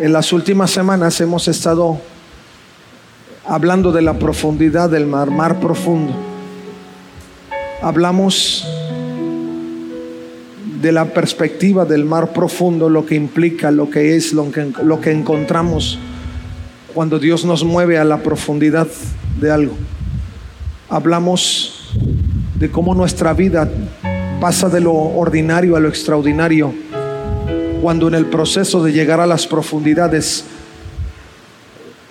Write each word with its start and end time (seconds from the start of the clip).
En 0.00 0.14
las 0.14 0.32
últimas 0.32 0.70
semanas 0.70 1.20
hemos 1.20 1.46
estado 1.46 2.00
hablando 3.46 3.92
de 3.92 4.00
la 4.00 4.18
profundidad 4.18 4.88
del 4.88 5.06
mar, 5.06 5.30
mar 5.30 5.60
profundo. 5.60 6.14
Hablamos 7.82 8.66
de 10.80 10.90
la 10.90 11.04
perspectiva 11.04 11.84
del 11.84 12.06
mar 12.06 12.32
profundo, 12.32 12.88
lo 12.88 13.04
que 13.04 13.14
implica, 13.14 13.70
lo 13.70 13.90
que 13.90 14.16
es, 14.16 14.32
lo 14.32 14.50
que, 14.50 14.72
lo 14.82 15.02
que 15.02 15.10
encontramos 15.10 15.98
cuando 16.94 17.18
Dios 17.18 17.44
nos 17.44 17.62
mueve 17.62 17.98
a 17.98 18.04
la 18.04 18.22
profundidad 18.22 18.88
de 19.38 19.50
algo. 19.50 19.74
Hablamos 20.88 21.90
de 22.58 22.70
cómo 22.70 22.94
nuestra 22.94 23.34
vida 23.34 23.70
pasa 24.40 24.70
de 24.70 24.80
lo 24.80 24.94
ordinario 24.94 25.76
a 25.76 25.80
lo 25.80 25.90
extraordinario 25.90 26.72
cuando 27.80 28.08
en 28.08 28.14
el 28.14 28.26
proceso 28.26 28.82
de 28.82 28.92
llegar 28.92 29.20
a 29.20 29.26
las 29.26 29.46
profundidades 29.46 30.44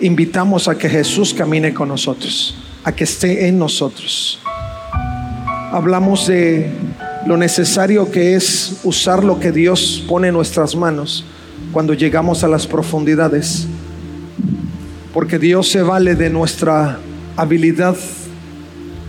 invitamos 0.00 0.66
a 0.66 0.76
que 0.76 0.88
Jesús 0.88 1.34
camine 1.34 1.72
con 1.72 1.88
nosotros, 1.88 2.56
a 2.84 2.92
que 2.92 3.04
esté 3.04 3.46
en 3.46 3.58
nosotros. 3.58 4.40
Hablamos 5.72 6.26
de 6.26 6.72
lo 7.26 7.36
necesario 7.36 8.10
que 8.10 8.34
es 8.34 8.80
usar 8.82 9.22
lo 9.22 9.38
que 9.38 9.52
Dios 9.52 10.02
pone 10.08 10.28
en 10.28 10.34
nuestras 10.34 10.74
manos 10.74 11.24
cuando 11.72 11.94
llegamos 11.94 12.42
a 12.42 12.48
las 12.48 12.66
profundidades, 12.66 13.66
porque 15.12 15.38
Dios 15.38 15.68
se 15.68 15.82
vale 15.82 16.14
de 16.16 16.30
nuestra 16.30 16.98
habilidad 17.36 17.96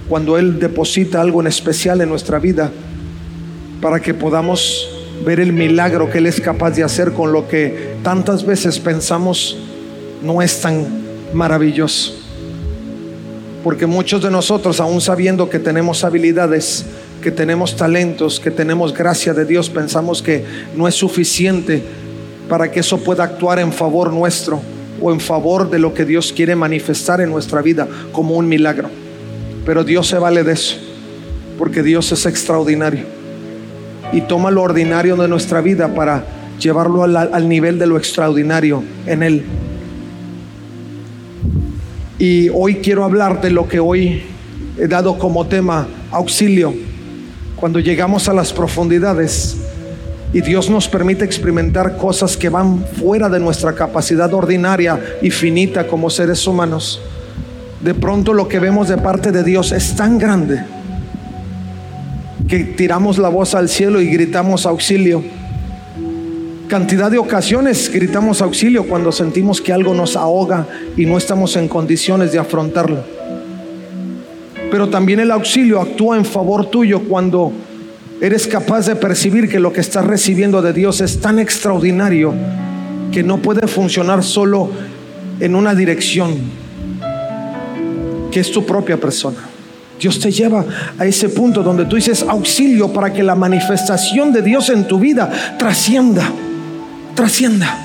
cuando 0.07 0.37
Él 0.37 0.59
deposita 0.59 1.21
algo 1.21 1.41
en 1.41 1.47
especial 1.47 2.01
en 2.01 2.09
nuestra 2.09 2.37
vida 2.37 2.71
para 3.81 3.99
que 3.99 4.13
podamos 4.13 5.00
ver 5.25 5.39
el 5.39 5.53
milagro 5.53 6.09
que 6.09 6.17
Él 6.17 6.25
es 6.25 6.41
capaz 6.41 6.71
de 6.71 6.83
hacer 6.83 7.13
con 7.13 7.31
lo 7.31 7.47
que 7.47 7.95
tantas 8.03 8.45
veces 8.45 8.79
pensamos 8.79 9.57
no 10.23 10.41
es 10.41 10.61
tan 10.61 10.85
maravilloso. 11.33 12.15
Porque 13.63 13.85
muchos 13.85 14.23
de 14.23 14.31
nosotros, 14.31 14.79
aún 14.79 15.01
sabiendo 15.01 15.49
que 15.49 15.59
tenemos 15.59 16.03
habilidades, 16.03 16.85
que 17.21 17.31
tenemos 17.31 17.75
talentos, 17.75 18.39
que 18.39 18.49
tenemos 18.49 18.93
gracia 18.93 19.33
de 19.33 19.45
Dios, 19.45 19.69
pensamos 19.69 20.23
que 20.23 20.43
no 20.75 20.87
es 20.87 20.95
suficiente 20.95 21.83
para 22.49 22.71
que 22.71 22.79
eso 22.79 22.97
pueda 22.97 23.23
actuar 23.23 23.59
en 23.59 23.71
favor 23.71 24.11
nuestro 24.11 24.59
o 24.99 25.11
en 25.11 25.19
favor 25.19 25.69
de 25.69 25.79
lo 25.79 25.93
que 25.93 26.05
Dios 26.05 26.33
quiere 26.33 26.55
manifestar 26.55 27.21
en 27.21 27.29
nuestra 27.29 27.61
vida 27.61 27.87
como 28.11 28.35
un 28.35 28.47
milagro. 28.47 28.89
Pero 29.65 29.83
Dios 29.83 30.07
se 30.07 30.17
vale 30.17 30.43
de 30.43 30.53
eso, 30.53 30.77
porque 31.59 31.83
Dios 31.83 32.11
es 32.11 32.25
extraordinario 32.25 33.20
y 34.11 34.21
toma 34.21 34.51
lo 34.51 34.61
ordinario 34.61 35.15
de 35.15 35.27
nuestra 35.27 35.61
vida 35.61 35.93
para 35.93 36.23
llevarlo 36.59 37.03
al, 37.03 37.49
nivel 37.49 37.79
de 37.79 37.87
lo 37.87 37.97
extraordinario 37.97 38.83
en 39.05 39.23
Él. 39.23 39.43
Y 42.19 42.49
hoy 42.49 42.75
quiero 42.75 43.03
hablar 43.03 43.41
de 43.41 43.49
lo 43.49 43.67
que 43.67 43.79
hoy 43.79 44.23
he 44.77 44.87
dado 44.87 45.17
como 45.17 45.47
tema 45.47 45.87
auxilio. 46.11 46.73
Cuando 47.55 47.79
llegamos 47.79 48.29
a 48.29 48.33
las 48.33 48.53
profundidades 48.53 49.57
y 50.33 50.41
Dios 50.41 50.69
nos 50.69 50.87
permite 50.87 51.25
experimentar 51.25 51.97
cosas 51.97 52.37
que 52.37 52.49
van 52.49 52.85
fuera 52.99 53.27
de 53.27 53.39
nuestra 53.39 53.73
capacidad 53.73 54.33
ordinaria 54.33 54.99
y 55.21 55.31
finita 55.31 55.87
como 55.87 56.09
seres 56.09 56.45
humanos, 56.45 57.01
de 57.81 57.93
pronto 57.93 58.33
lo 58.33 58.47
que 58.47 58.59
vemos 58.59 58.87
de 58.87 58.97
parte 58.97 59.31
de 59.31 59.43
Dios 59.43 59.71
es 59.71 59.95
tan 59.95 60.19
grande 60.19 60.63
que 62.51 62.65
tiramos 62.65 63.17
la 63.17 63.29
voz 63.29 63.55
al 63.55 63.69
cielo 63.69 64.01
y 64.01 64.07
gritamos 64.07 64.65
auxilio. 64.65 65.23
Cantidad 66.67 67.09
de 67.09 67.17
ocasiones 67.17 67.89
gritamos 67.89 68.41
auxilio 68.41 68.85
cuando 68.87 69.13
sentimos 69.13 69.61
que 69.61 69.71
algo 69.71 69.93
nos 69.93 70.17
ahoga 70.17 70.67
y 70.97 71.05
no 71.05 71.17
estamos 71.17 71.55
en 71.55 71.69
condiciones 71.69 72.33
de 72.33 72.39
afrontarlo. 72.39 73.05
Pero 74.69 74.89
también 74.89 75.21
el 75.21 75.31
auxilio 75.31 75.79
actúa 75.79 76.17
en 76.17 76.25
favor 76.25 76.69
tuyo 76.69 76.99
cuando 77.07 77.53
eres 78.19 78.47
capaz 78.47 78.85
de 78.85 78.97
percibir 78.97 79.47
que 79.47 79.61
lo 79.61 79.71
que 79.71 79.79
estás 79.79 80.03
recibiendo 80.03 80.61
de 80.61 80.73
Dios 80.73 80.99
es 80.99 81.21
tan 81.21 81.39
extraordinario 81.39 82.33
que 83.13 83.23
no 83.23 83.37
puede 83.37 83.65
funcionar 83.65 84.25
solo 84.25 84.69
en 85.39 85.55
una 85.55 85.73
dirección, 85.73 86.35
que 88.29 88.41
es 88.41 88.51
tu 88.51 88.65
propia 88.65 88.97
persona. 88.97 89.50
Dios 90.01 90.19
te 90.19 90.31
lleva 90.31 90.65
a 90.97 91.05
ese 91.05 91.29
punto 91.29 91.61
donde 91.61 91.85
tú 91.85 91.95
dices 91.95 92.25
auxilio 92.27 92.91
para 92.91 93.13
que 93.13 93.21
la 93.21 93.35
manifestación 93.35 94.33
de 94.33 94.41
Dios 94.41 94.69
en 94.69 94.87
tu 94.87 94.99
vida 94.99 95.55
trascienda, 95.59 96.27
trascienda. 97.13 97.77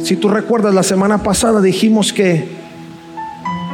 Si 0.00 0.14
tú 0.14 0.28
recuerdas, 0.28 0.72
la 0.72 0.84
semana 0.84 1.24
pasada 1.24 1.60
dijimos 1.60 2.12
que 2.12 2.46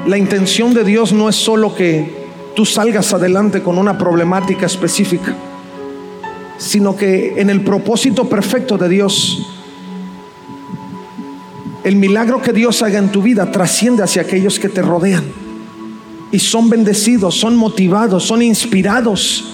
la 0.06 0.16
intención 0.16 0.72
de 0.72 0.84
Dios 0.84 1.12
no 1.12 1.28
es 1.28 1.36
solo 1.36 1.74
que 1.74 2.16
tú 2.56 2.64
salgas 2.64 3.12
adelante 3.12 3.62
con 3.62 3.76
una 3.76 3.98
problemática 3.98 4.64
específica, 4.64 5.34
sino 6.56 6.96
que 6.96 7.42
en 7.42 7.50
el 7.50 7.60
propósito 7.60 8.26
perfecto 8.26 8.78
de 8.78 8.88
Dios, 8.88 9.46
el 11.84 11.96
milagro 11.96 12.40
que 12.40 12.54
Dios 12.54 12.82
haga 12.82 12.98
en 12.98 13.10
tu 13.10 13.20
vida 13.20 13.50
trasciende 13.50 14.02
hacia 14.02 14.22
aquellos 14.22 14.58
que 14.58 14.70
te 14.70 14.80
rodean 14.80 15.47
y 16.30 16.38
son 16.38 16.68
bendecidos, 16.68 17.34
son 17.34 17.56
motivados, 17.56 18.24
son 18.24 18.42
inspirados 18.42 19.44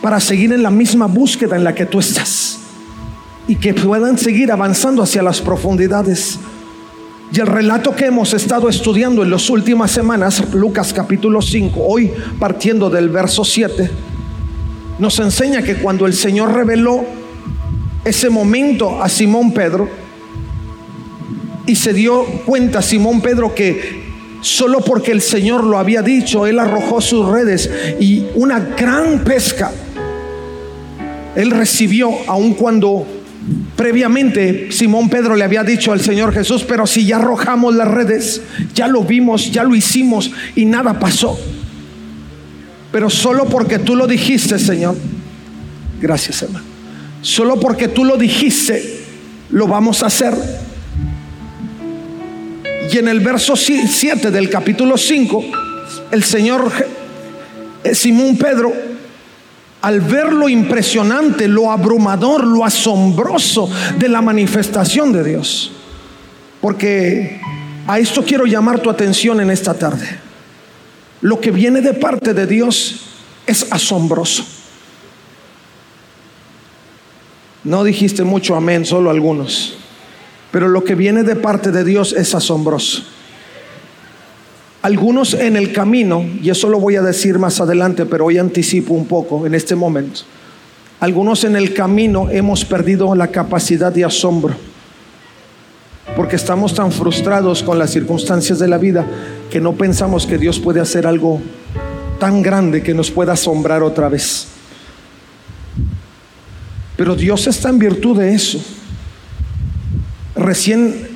para 0.00 0.20
seguir 0.20 0.52
en 0.52 0.62
la 0.62 0.70
misma 0.70 1.06
búsqueda 1.06 1.56
en 1.56 1.64
la 1.64 1.74
que 1.74 1.86
tú 1.86 1.98
estás 1.98 2.60
y 3.48 3.56
que 3.56 3.74
puedan 3.74 4.18
seguir 4.18 4.52
avanzando 4.52 5.02
hacia 5.02 5.22
las 5.22 5.40
profundidades. 5.40 6.38
Y 7.32 7.40
el 7.40 7.46
relato 7.46 7.96
que 7.96 8.06
hemos 8.06 8.32
estado 8.32 8.68
estudiando 8.68 9.22
en 9.22 9.30
las 9.30 9.50
últimas 9.50 9.90
semanas, 9.90 10.52
Lucas 10.52 10.92
capítulo 10.92 11.42
5, 11.42 11.80
hoy 11.80 12.12
partiendo 12.38 12.90
del 12.90 13.08
verso 13.08 13.44
7, 13.44 13.90
nos 14.98 15.18
enseña 15.18 15.62
que 15.62 15.76
cuando 15.76 16.06
el 16.06 16.14
Señor 16.14 16.52
reveló 16.52 17.04
ese 18.04 18.30
momento 18.30 19.02
a 19.02 19.08
Simón 19.08 19.52
Pedro, 19.52 19.88
y 21.66 21.76
se 21.76 21.94
dio 21.94 22.24
cuenta 22.44 22.82
Simón 22.82 23.20
Pedro 23.20 23.54
que 23.54 24.03
Solo 24.44 24.82
porque 24.82 25.10
el 25.10 25.22
Señor 25.22 25.64
lo 25.64 25.78
había 25.78 26.02
dicho, 26.02 26.46
Él 26.46 26.58
arrojó 26.58 27.00
sus 27.00 27.26
redes 27.26 27.70
y 27.98 28.26
una 28.34 28.60
gran 28.60 29.24
pesca. 29.24 29.72
Él 31.34 31.50
recibió, 31.50 32.10
aun 32.26 32.52
cuando 32.52 33.06
previamente 33.74 34.70
Simón 34.70 35.08
Pedro 35.08 35.34
le 35.34 35.44
había 35.44 35.64
dicho 35.64 35.92
al 35.92 36.02
Señor 36.02 36.34
Jesús, 36.34 36.62
pero 36.68 36.86
si 36.86 37.06
ya 37.06 37.16
arrojamos 37.16 37.74
las 37.74 37.88
redes, 37.88 38.42
ya 38.74 38.86
lo 38.86 39.02
vimos, 39.02 39.50
ya 39.50 39.64
lo 39.64 39.74
hicimos 39.74 40.30
y 40.54 40.66
nada 40.66 40.98
pasó. 40.98 41.38
Pero 42.92 43.08
solo 43.08 43.46
porque 43.46 43.78
tú 43.78 43.96
lo 43.96 44.06
dijiste, 44.06 44.58
Señor, 44.58 44.94
gracias 46.02 46.42
hermano, 46.42 46.66
solo 47.22 47.58
porque 47.58 47.88
tú 47.88 48.04
lo 48.04 48.18
dijiste, 48.18 49.04
lo 49.48 49.66
vamos 49.66 50.02
a 50.02 50.08
hacer. 50.08 50.34
Y 52.94 52.98
en 52.98 53.08
el 53.08 53.18
verso 53.18 53.56
7 53.56 54.30
del 54.30 54.48
capítulo 54.48 54.96
5, 54.96 55.44
el 56.12 56.22
Señor 56.22 56.70
eh, 57.82 57.92
Simón 57.92 58.36
Pedro, 58.36 58.72
al 59.82 60.00
ver 60.00 60.32
lo 60.32 60.48
impresionante, 60.48 61.48
lo 61.48 61.72
abrumador, 61.72 62.46
lo 62.46 62.64
asombroso 62.64 63.68
de 63.98 64.08
la 64.08 64.22
manifestación 64.22 65.12
de 65.12 65.24
Dios, 65.24 65.72
porque 66.60 67.40
a 67.88 67.98
esto 67.98 68.22
quiero 68.22 68.46
llamar 68.46 68.78
tu 68.78 68.88
atención 68.88 69.40
en 69.40 69.50
esta 69.50 69.74
tarde. 69.74 70.16
Lo 71.20 71.40
que 71.40 71.50
viene 71.50 71.80
de 71.80 71.94
parte 71.94 72.32
de 72.32 72.46
Dios 72.46 73.06
es 73.44 73.66
asombroso. 73.72 74.46
No 77.64 77.82
dijiste 77.82 78.22
mucho 78.22 78.54
amén, 78.54 78.86
solo 78.86 79.10
algunos. 79.10 79.78
Pero 80.54 80.68
lo 80.68 80.84
que 80.84 80.94
viene 80.94 81.24
de 81.24 81.34
parte 81.34 81.72
de 81.72 81.82
Dios 81.82 82.12
es 82.12 82.32
asombroso. 82.32 83.02
Algunos 84.82 85.34
en 85.34 85.56
el 85.56 85.72
camino, 85.72 86.24
y 86.40 86.48
eso 86.48 86.68
lo 86.68 86.78
voy 86.78 86.94
a 86.94 87.02
decir 87.02 87.40
más 87.40 87.60
adelante, 87.60 88.06
pero 88.06 88.26
hoy 88.26 88.38
anticipo 88.38 88.94
un 88.94 89.06
poco 89.06 89.46
en 89.46 89.54
este 89.56 89.74
momento. 89.74 90.20
Algunos 91.00 91.42
en 91.42 91.56
el 91.56 91.74
camino 91.74 92.30
hemos 92.30 92.64
perdido 92.64 93.12
la 93.16 93.32
capacidad 93.32 93.92
de 93.92 94.04
asombro 94.04 94.54
porque 96.14 96.36
estamos 96.36 96.72
tan 96.72 96.92
frustrados 96.92 97.64
con 97.64 97.76
las 97.76 97.90
circunstancias 97.90 98.60
de 98.60 98.68
la 98.68 98.78
vida 98.78 99.04
que 99.50 99.60
no 99.60 99.72
pensamos 99.72 100.24
que 100.24 100.38
Dios 100.38 100.60
puede 100.60 100.78
hacer 100.78 101.04
algo 101.04 101.40
tan 102.20 102.42
grande 102.42 102.80
que 102.80 102.94
nos 102.94 103.10
pueda 103.10 103.32
asombrar 103.32 103.82
otra 103.82 104.08
vez. 104.08 104.46
Pero 106.96 107.16
Dios 107.16 107.44
está 107.48 107.70
en 107.70 107.80
virtud 107.80 108.20
de 108.20 108.32
eso. 108.32 108.83
Recién 110.36 111.14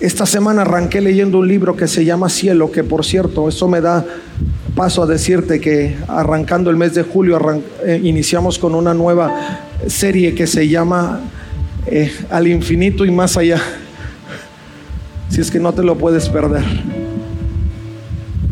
esta 0.00 0.26
semana 0.26 0.62
arranqué 0.62 1.00
leyendo 1.00 1.38
un 1.38 1.48
libro 1.48 1.76
que 1.76 1.86
se 1.86 2.04
llama 2.04 2.28
Cielo, 2.28 2.70
que 2.70 2.84
por 2.84 3.04
cierto, 3.04 3.48
eso 3.48 3.68
me 3.68 3.80
da 3.80 4.04
paso 4.74 5.02
a 5.02 5.06
decirte 5.06 5.60
que 5.60 5.96
arrancando 6.08 6.68
el 6.68 6.76
mes 6.76 6.94
de 6.94 7.02
julio 7.02 7.40
eh, 7.84 8.00
iniciamos 8.02 8.58
con 8.58 8.74
una 8.74 8.92
nueva 8.92 9.60
serie 9.86 10.34
que 10.34 10.46
se 10.46 10.68
llama 10.68 11.20
eh, 11.86 12.12
Al 12.28 12.46
infinito 12.46 13.04
y 13.04 13.10
más 13.10 13.36
allá. 13.36 13.60
Si 15.30 15.40
es 15.40 15.50
que 15.50 15.60
no 15.60 15.72
te 15.72 15.82
lo 15.82 15.96
puedes 15.96 16.28
perder. 16.28 16.64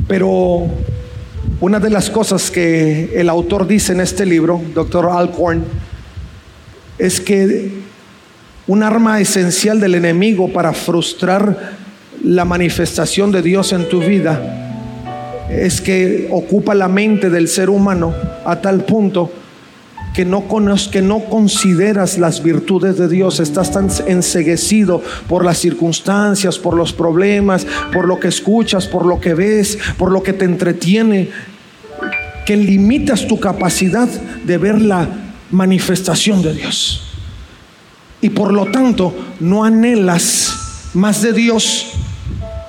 Pero 0.08 0.66
una 1.61 1.81
de 1.81 1.90
las 1.90 2.08
cosas 2.08 2.50
que 2.50 3.11
el 3.14 3.28
autor 3.28 3.66
dice 3.66 3.93
en 3.93 4.00
este 4.00 4.25
libro, 4.25 4.62
doctor 4.75 5.11
Alcorn, 5.11 5.64
es 6.99 7.20
que 7.20 7.83
un 8.66 8.82
arma 8.82 9.20
esencial 9.20 9.81
del 9.81 9.94
enemigo 9.94 10.52
para 10.52 10.72
frustrar 10.72 11.75
la 12.22 12.44
manifestación 12.44 13.31
de 13.31 13.43
Dios 13.43 13.72
en 13.72 13.88
tu 13.88 14.00
vida 14.00 14.64
es 15.50 15.81
que 15.81 16.28
ocupa 16.31 16.75
la 16.75 16.88
mente 16.88 17.28
del 17.31 17.49
ser 17.49 17.69
humano 17.69 18.14
a 18.44 18.61
tal 18.61 18.84
punto 18.84 19.31
que 20.14 20.25
no, 20.25 20.44
que 20.93 21.02
no 21.02 21.25
consideras 21.25 22.19
las 22.19 22.43
virtudes 22.43 22.96
de 22.96 23.08
Dios, 23.08 23.40
estás 23.40 23.72
tan 23.72 23.88
enseguecido 24.06 25.02
por 25.28 25.44
las 25.44 25.58
circunstancias, 25.58 26.58
por 26.58 26.76
los 26.76 26.93
problemas, 26.93 27.66
por 27.93 28.06
lo 28.06 28.20
que 28.20 28.28
escuchas, 28.28 28.87
por 28.87 29.05
lo 29.05 29.20
que 29.20 29.34
ves, 29.34 29.76
por 29.99 30.12
lo 30.12 30.22
que 30.22 30.32
te 30.32 30.44
entretiene, 30.44 31.31
que 32.46 32.56
limitas 32.56 33.26
tu 33.26 33.40
capacidad 33.40 34.08
de 34.08 34.56
ver 34.56 34.81
la 34.81 35.08
manifestación 35.50 36.43
de 36.43 36.55
Dios. 36.55 37.03
Y 38.25 38.31
por 38.31 38.55
lo 38.55 38.65
tanto 38.65 39.15
no 39.41 39.65
anhelas 39.65 40.88
más 40.94 41.21
de 41.21 41.35
Dios 41.35 41.93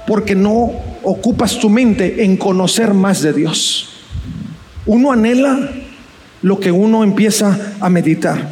porque 0.05 0.35
no 0.35 0.69
ocupas 1.01 1.59
tu 1.59 1.69
mente 1.69 2.25
en 2.25 2.35
conocer 2.35 2.93
más 2.93 3.21
de 3.21 3.31
Dios. 3.31 3.87
Uno 4.85 5.13
anhela 5.13 5.71
lo 6.41 6.59
que 6.59 6.73
uno 6.73 7.05
empieza 7.05 7.73
a 7.79 7.89
meditar. 7.89 8.49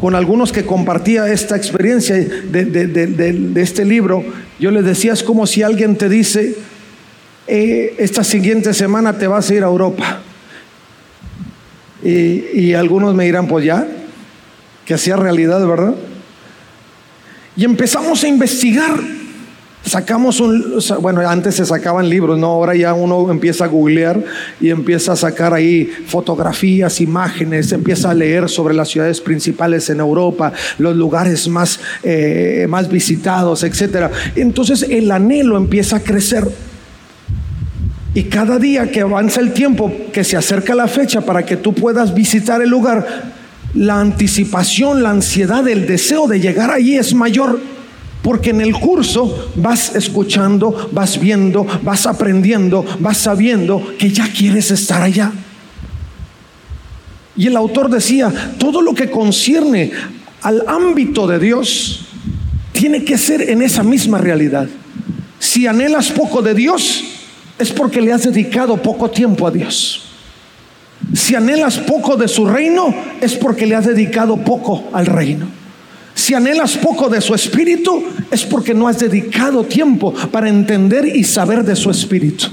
Con 0.00 0.16
algunos 0.16 0.50
que 0.50 0.66
compartía 0.66 1.28
esta 1.28 1.54
experiencia 1.54 2.16
de, 2.16 3.52
este 3.54 3.84
libro, 3.84 4.24
yo 4.58 4.72
les 4.72 4.84
decía, 4.84 5.12
es 5.12 5.22
como 5.22 5.46
si 5.46 5.62
alguien 5.62 5.94
te 5.94 6.08
dice, 6.08 6.56
eh, 7.46 7.94
esta 7.98 8.24
siguiente 8.24 8.74
semana 8.74 9.16
te 9.16 9.28
vas 9.28 9.48
a 9.48 9.54
ir 9.54 9.62
a 9.62 9.68
Europa. 9.68 10.18
Y, 12.02 12.42
y 12.54 12.74
algunos 12.74 13.14
me 13.14 13.24
dirán, 13.24 13.46
pues 13.46 13.64
ya, 13.64 13.86
que 14.86 14.94
hacía 14.94 15.16
realidad, 15.16 15.66
¿verdad? 15.66 15.94
Y 17.56 17.64
empezamos 17.64 18.24
a 18.24 18.28
investigar 18.28 19.00
Sacamos 19.86 20.40
un, 20.40 20.80
bueno, 21.00 21.20
antes 21.20 21.54
se 21.54 21.64
sacaban 21.64 22.08
libros, 22.08 22.36
no, 22.36 22.48
ahora 22.48 22.74
ya 22.74 22.92
uno 22.92 23.30
empieza 23.30 23.66
a 23.66 23.68
googlear 23.68 24.20
y 24.60 24.70
empieza 24.70 25.12
a 25.12 25.16
sacar 25.16 25.54
ahí 25.54 25.88
fotografías, 26.08 27.00
imágenes, 27.00 27.70
empieza 27.70 28.10
a 28.10 28.14
leer 28.14 28.48
sobre 28.48 28.74
las 28.74 28.88
ciudades 28.88 29.20
principales 29.20 29.88
en 29.88 30.00
Europa, 30.00 30.52
los 30.78 30.96
lugares 30.96 31.46
más, 31.46 31.78
eh, 32.02 32.66
más 32.68 32.88
visitados, 32.88 33.62
etc. 33.62 34.10
Entonces 34.34 34.82
el 34.90 35.08
anhelo 35.12 35.56
empieza 35.56 35.98
a 35.98 36.00
crecer. 36.00 36.48
Y 38.12 38.24
cada 38.24 38.58
día 38.58 38.90
que 38.90 39.02
avanza 39.02 39.40
el 39.40 39.52
tiempo, 39.52 39.92
que 40.12 40.24
se 40.24 40.36
acerca 40.36 40.74
la 40.74 40.88
fecha 40.88 41.20
para 41.20 41.46
que 41.46 41.56
tú 41.56 41.72
puedas 41.72 42.12
visitar 42.12 42.60
el 42.60 42.70
lugar, 42.70 43.35
la 43.76 44.00
anticipación, 44.00 45.02
la 45.02 45.10
ansiedad, 45.10 45.66
el 45.68 45.86
deseo 45.86 46.26
de 46.26 46.40
llegar 46.40 46.70
allí 46.70 46.96
es 46.96 47.14
mayor. 47.14 47.60
Porque 48.22 48.50
en 48.50 48.60
el 48.60 48.72
curso 48.72 49.52
vas 49.54 49.94
escuchando, 49.94 50.90
vas 50.90 51.20
viendo, 51.20 51.64
vas 51.82 52.06
aprendiendo, 52.06 52.84
vas 52.98 53.18
sabiendo 53.18 53.94
que 53.98 54.10
ya 54.10 54.26
quieres 54.32 54.70
estar 54.70 55.00
allá. 55.00 55.30
Y 57.36 57.46
el 57.46 57.56
autor 57.56 57.90
decía, 57.90 58.32
todo 58.58 58.80
lo 58.80 58.94
que 58.94 59.10
concierne 59.10 59.92
al 60.42 60.64
ámbito 60.66 61.26
de 61.26 61.38
Dios 61.38 62.06
tiene 62.72 63.04
que 63.04 63.18
ser 63.18 63.42
en 63.42 63.62
esa 63.62 63.82
misma 63.82 64.18
realidad. 64.18 64.68
Si 65.38 65.66
anhelas 65.66 66.10
poco 66.10 66.42
de 66.42 66.54
Dios, 66.54 67.04
es 67.58 67.70
porque 67.72 68.00
le 68.00 68.12
has 68.12 68.24
dedicado 68.24 68.76
poco 68.76 69.10
tiempo 69.10 69.46
a 69.46 69.50
Dios. 69.50 70.05
Si 71.14 71.34
anhelas 71.34 71.78
poco 71.78 72.16
de 72.16 72.28
su 72.28 72.46
reino, 72.46 72.94
es 73.20 73.34
porque 73.34 73.66
le 73.66 73.74
has 73.74 73.86
dedicado 73.86 74.36
poco 74.36 74.88
al 74.92 75.06
reino. 75.06 75.46
Si 76.14 76.34
anhelas 76.34 76.76
poco 76.78 77.08
de 77.08 77.20
su 77.20 77.34
espíritu, 77.34 78.02
es 78.30 78.44
porque 78.44 78.74
no 78.74 78.88
has 78.88 78.98
dedicado 78.98 79.64
tiempo 79.64 80.14
para 80.32 80.48
entender 80.48 81.04
y 81.04 81.22
saber 81.24 81.62
de 81.62 81.76
su 81.76 81.90
espíritu. 81.90 82.46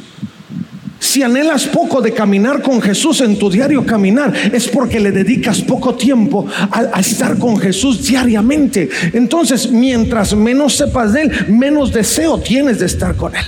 Si 1.00 1.22
anhelas 1.22 1.66
poco 1.66 2.02
de 2.02 2.14
caminar 2.14 2.62
con 2.62 2.82
Jesús 2.82 3.22
en 3.22 3.38
tu 3.38 3.50
diario 3.50 3.86
caminar, 3.86 4.34
es 4.54 4.68
porque 4.68 5.00
le 5.00 5.12
dedicas 5.12 5.62
poco 5.62 5.96
tiempo 5.96 6.46
a, 6.72 7.00
estar 7.00 7.38
con 7.38 7.58
Jesús 7.58 8.08
diariamente. 8.08 8.90
Entonces, 9.12 9.70
mientras 9.70 10.34
menos 10.36 10.76
sepas 10.76 11.14
de 11.14 11.24
Él, 11.24 11.32
menos 11.50 11.92
deseo 11.92 12.40
tienes 12.40 12.80
de 12.80 12.86
estar 12.86 13.16
con 13.16 13.36
Él. 13.36 13.46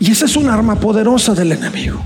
Y 0.00 0.10
esa 0.10 0.26
es 0.26 0.36
un 0.36 0.48
arma 0.48 0.78
poderosa 0.78 1.34
del 1.34 1.52
enemigo. 1.52 2.04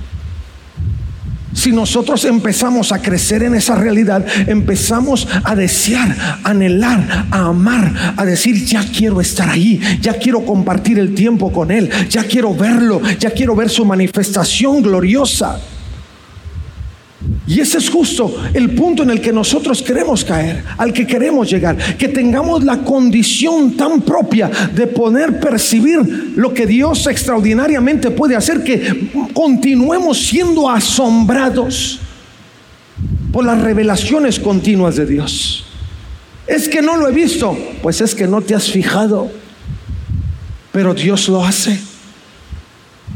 Si 1.53 1.73
nosotros 1.73 2.25
empezamos 2.25 2.93
a 2.93 3.01
crecer 3.01 3.43
en 3.43 3.55
esa 3.55 3.75
realidad, 3.75 4.25
empezamos 4.47 5.29
a 5.45 5.55
desear, 5.55 6.17
a 6.45 6.51
anhelar, 6.51 7.27
a 7.31 7.47
amar, 7.47 8.15
a 8.17 8.25
decir, 8.25 8.65
ya 8.65 8.85
quiero 8.85 9.21
estar 9.21 9.49
ahí, 9.49 9.81
ya 10.01 10.15
quiero 10.15 10.45
compartir 10.45 10.99
el 10.99 11.15
tiempo 11.15 11.53
con 11.53 11.71
Él, 11.71 11.91
ya 12.09 12.25
quiero 12.25 12.55
verlo, 12.55 13.01
ya 13.19 13.31
quiero 13.31 13.55
ver 13.55 13.71
su 13.71 13.85
manifestación 13.85 14.83
gloriosa. 14.83 15.61
Y 17.47 17.61
ese 17.61 17.79
es 17.79 17.91
justo 17.91 18.35
el 18.55 18.71
punto 18.75 19.03
en 19.03 19.11
el 19.11 19.21
que 19.21 19.33
nosotros 19.33 19.83
queremos 19.83 20.25
caer, 20.25 20.65
al 20.79 20.93
que 20.93 21.07
queremos 21.07 21.51
llegar, 21.51 21.77
que 21.97 22.09
tengamos 22.09 22.65
la 22.65 22.79
condición 22.79 23.77
tan 23.77 24.03
propia 24.03 24.51
de 24.75 24.87
poder 24.87 25.41
percibir 25.41 26.33
lo 26.37 26.55
que 26.55 26.67
Dios 26.67 27.07
extraordinariamente 27.07 28.11
puede 28.11 28.37
hacer, 28.37 28.63
que 28.63 29.11
continuemos 29.35 30.19
siendo 30.19 30.69
asombrados 30.71 32.01
por 33.33 33.45
las 33.45 33.61
revelaciones 33.61 34.39
continuas 34.39 34.97
de 34.97 35.07
Dios. 35.07 35.65
Es 36.47 36.69
que 36.69 36.83
no 36.83 36.97
lo 36.97 37.09
he 37.09 37.13
visto, 37.13 37.57
pues 37.83 38.01
es 38.01 38.15
que 38.15 38.27
no 38.27 38.41
te 38.41 38.55
has 38.55 38.71
fijado, 38.71 39.31
pero 40.71 40.95
Dios 40.95 41.29
lo 41.29 41.45
hace. 41.45 41.81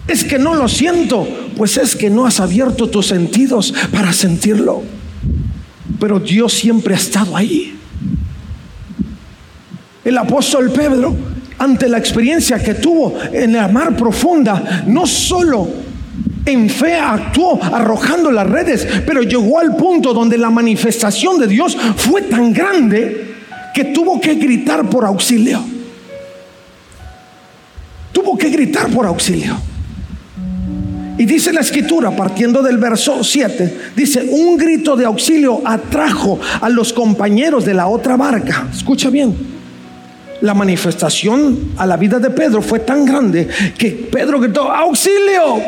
Es 0.09 0.25
que 0.25 0.39
no 0.39 0.55
lo 0.55 0.69
siento, 0.69 1.27
pues 1.57 1.77
es 1.79 1.97
que 1.97 2.11
no 2.11 2.27
has 2.27 2.39
abierto 2.39 2.89
tus 2.89 3.07
sentidos 3.07 3.73
para 3.93 4.13
sentirlo. 4.13 4.83
Pero 5.99 6.21
Dios 6.21 6.53
siempre 6.53 6.95
ha 6.95 6.99
estado 6.99 7.37
ahí. 7.37 7.75
El 10.05 10.19
apóstol 10.19 10.71
Pedro, 10.71 11.17
ante 11.59 11.89
la 11.89 11.99
experiencia 11.99 12.63
que 12.63 12.75
tuvo 12.75 13.19
en 13.33 13.55
la 13.55 13.67
mar 13.69 13.97
profunda, 13.97 14.85
no 14.87 15.07
solo 15.07 15.69
en 16.45 16.71
fe 16.71 16.95
actuó 16.95 17.59
arrojando 17.61 18.31
las 18.31 18.47
redes, 18.47 18.87
pero 19.05 19.23
llegó 19.23 19.59
al 19.59 19.75
punto 19.75 20.15
donde 20.15 20.39
la 20.39 20.51
manifestación 20.51 21.39
de 21.39 21.49
Dios 21.49 21.77
fue 21.97 22.23
tan 22.23 22.53
grande 22.53 23.35
que 23.75 23.87
tuvo 23.87 24.21
que 24.21 24.37
gritar 24.37 24.89
por 24.89 25.05
auxilio. 25.05 25.61
Tuvo 28.13 28.39
que 28.39 28.49
gritar 28.49 28.89
por 28.91 29.07
auxilio. 29.07 29.57
Y 31.19 31.25
dice 31.25 31.53
la 31.53 31.61
escritura, 31.61 32.11
partiendo 32.11 32.63
del 32.63 32.77
verso 32.77 33.25
7, 33.25 33.93
dice, 33.97 34.27
un 34.31 34.57
grito 34.57 34.97
de 34.97 35.07
auxilio 35.07 35.63
atrajo 35.65 36.39
a 36.61 36.69
los 36.69 36.93
compañeros 36.93 37.65
de 37.65 37.73
la 37.73 37.89
otra 37.89 38.17
barca. 38.17 38.69
Escucha 38.71 39.09
bien, 39.09 39.35
la 40.43 40.53
manifestación 40.53 41.73
a 41.79 41.87
la 41.87 41.97
vida 41.97 42.19
de 42.19 42.29
Pedro 42.31 42.61
fue 42.61 42.81
tan 42.81 43.07
grande 43.07 43.49
que 43.79 43.91
Pedro 43.91 44.41
gritó, 44.41 44.71
auxilio. 44.71 45.63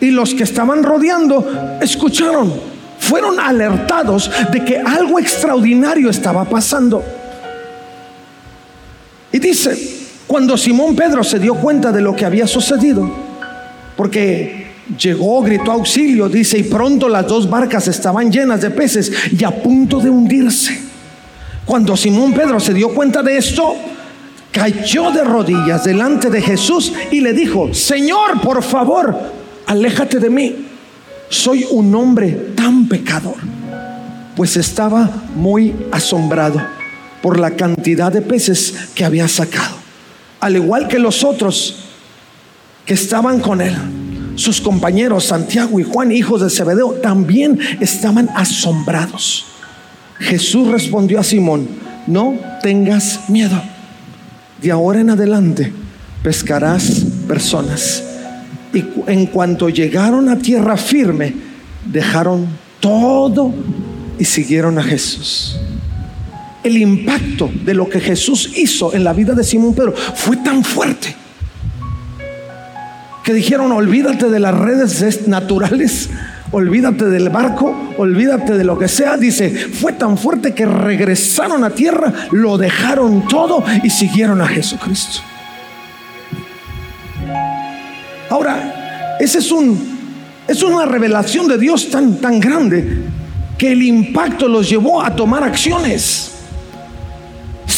Y 0.00 0.10
los 0.10 0.34
que 0.34 0.44
estaban 0.44 0.82
rodeando 0.82 1.78
escucharon, 1.80 2.52
fueron 2.98 3.40
alertados 3.40 4.30
de 4.52 4.64
que 4.64 4.78
algo 4.78 5.18
extraordinario 5.18 6.10
estaba 6.10 6.44
pasando. 6.44 7.02
Y 9.32 9.38
dice, 9.38 9.76
cuando 10.26 10.56
Simón 10.58 10.94
Pedro 10.94 11.24
se 11.24 11.38
dio 11.38 11.54
cuenta 11.54 11.90
de 11.90 12.02
lo 12.02 12.14
que 12.14 12.26
había 12.26 12.46
sucedido, 12.46 13.10
porque 13.96 14.59
Llegó, 14.98 15.42
gritó 15.42 15.72
auxilio, 15.72 16.28
dice, 16.28 16.58
y 16.58 16.62
pronto 16.64 17.08
las 17.08 17.26
dos 17.26 17.48
barcas 17.48 17.86
estaban 17.88 18.30
llenas 18.30 18.60
de 18.60 18.70
peces 18.70 19.12
y 19.30 19.44
a 19.44 19.50
punto 19.50 20.00
de 20.00 20.10
hundirse. 20.10 20.80
Cuando 21.64 21.96
Simón 21.96 22.32
Pedro 22.32 22.58
se 22.58 22.74
dio 22.74 22.92
cuenta 22.92 23.22
de 23.22 23.36
esto, 23.36 23.76
cayó 24.50 25.10
de 25.12 25.22
rodillas 25.22 25.84
delante 25.84 26.30
de 26.30 26.42
Jesús 26.42 26.92
y 27.10 27.20
le 27.20 27.32
dijo, 27.32 27.72
Señor, 27.72 28.40
por 28.42 28.62
favor, 28.62 29.16
aléjate 29.66 30.18
de 30.18 30.30
mí. 30.30 30.66
Soy 31.28 31.64
un 31.70 31.94
hombre 31.94 32.52
tan 32.56 32.88
pecador. 32.88 33.36
Pues 34.34 34.56
estaba 34.56 35.08
muy 35.36 35.74
asombrado 35.92 36.60
por 37.22 37.38
la 37.38 37.52
cantidad 37.52 38.10
de 38.10 38.22
peces 38.22 38.74
que 38.94 39.04
había 39.04 39.28
sacado. 39.28 39.76
Al 40.40 40.56
igual 40.56 40.88
que 40.88 40.98
los 40.98 41.22
otros 41.22 41.84
que 42.84 42.94
estaban 42.94 43.40
con 43.40 43.60
él. 43.60 43.76
Sus 44.40 44.62
compañeros 44.62 45.26
Santiago 45.26 45.78
y 45.80 45.82
Juan, 45.82 46.12
hijos 46.12 46.40
de 46.40 46.48
Zebedeo, 46.48 46.92
también 47.02 47.58
estaban 47.78 48.30
asombrados. 48.34 49.44
Jesús 50.18 50.68
respondió 50.68 51.20
a 51.20 51.24
Simón, 51.24 51.68
no 52.06 52.36
tengas 52.62 53.28
miedo. 53.28 53.62
De 54.62 54.70
ahora 54.70 55.00
en 55.00 55.10
adelante 55.10 55.70
pescarás 56.22 57.04
personas. 57.28 58.02
Y 58.72 58.82
en 59.08 59.26
cuanto 59.26 59.68
llegaron 59.68 60.30
a 60.30 60.38
tierra 60.38 60.78
firme, 60.78 61.34
dejaron 61.84 62.46
todo 62.80 63.52
y 64.18 64.24
siguieron 64.24 64.78
a 64.78 64.82
Jesús. 64.82 65.58
El 66.64 66.78
impacto 66.78 67.50
de 67.62 67.74
lo 67.74 67.90
que 67.90 68.00
Jesús 68.00 68.52
hizo 68.56 68.94
en 68.94 69.04
la 69.04 69.12
vida 69.12 69.34
de 69.34 69.44
Simón 69.44 69.74
Pedro 69.74 69.92
fue 69.92 70.38
tan 70.38 70.64
fuerte 70.64 71.19
que 73.24 73.34
dijeron, 73.34 73.72
olvídate 73.72 74.28
de 74.28 74.40
las 74.40 74.54
redes 74.54 75.28
naturales 75.28 76.10
olvídate 76.52 77.04
del 77.06 77.28
barco, 77.28 77.94
olvídate 77.96 78.56
de 78.56 78.64
lo 78.64 78.78
que 78.78 78.88
sea. 78.88 79.16
Dice, 79.16 79.50
fue 79.50 79.92
tan 79.92 80.18
fuerte 80.18 80.54
que 80.54 80.66
regresaron 80.66 81.64
a 81.64 81.70
tierra, 81.70 82.12
lo 82.32 82.58
dejaron 82.58 83.26
todo 83.28 83.64
y 83.82 83.90
siguieron 83.90 84.40
a 84.40 84.48
Jesucristo. 84.48 85.20
Ahora, 88.28 89.16
ese 89.18 89.38
es 89.38 89.50
un 89.50 90.00
es 90.46 90.62
una 90.62 90.84
revelación 90.84 91.46
de 91.46 91.58
Dios 91.58 91.90
tan 91.90 92.16
tan 92.16 92.40
grande 92.40 93.04
que 93.56 93.72
el 93.72 93.82
impacto 93.82 94.48
los 94.48 94.68
llevó 94.68 95.02
a 95.02 95.14
tomar 95.14 95.44
acciones. 95.44 96.39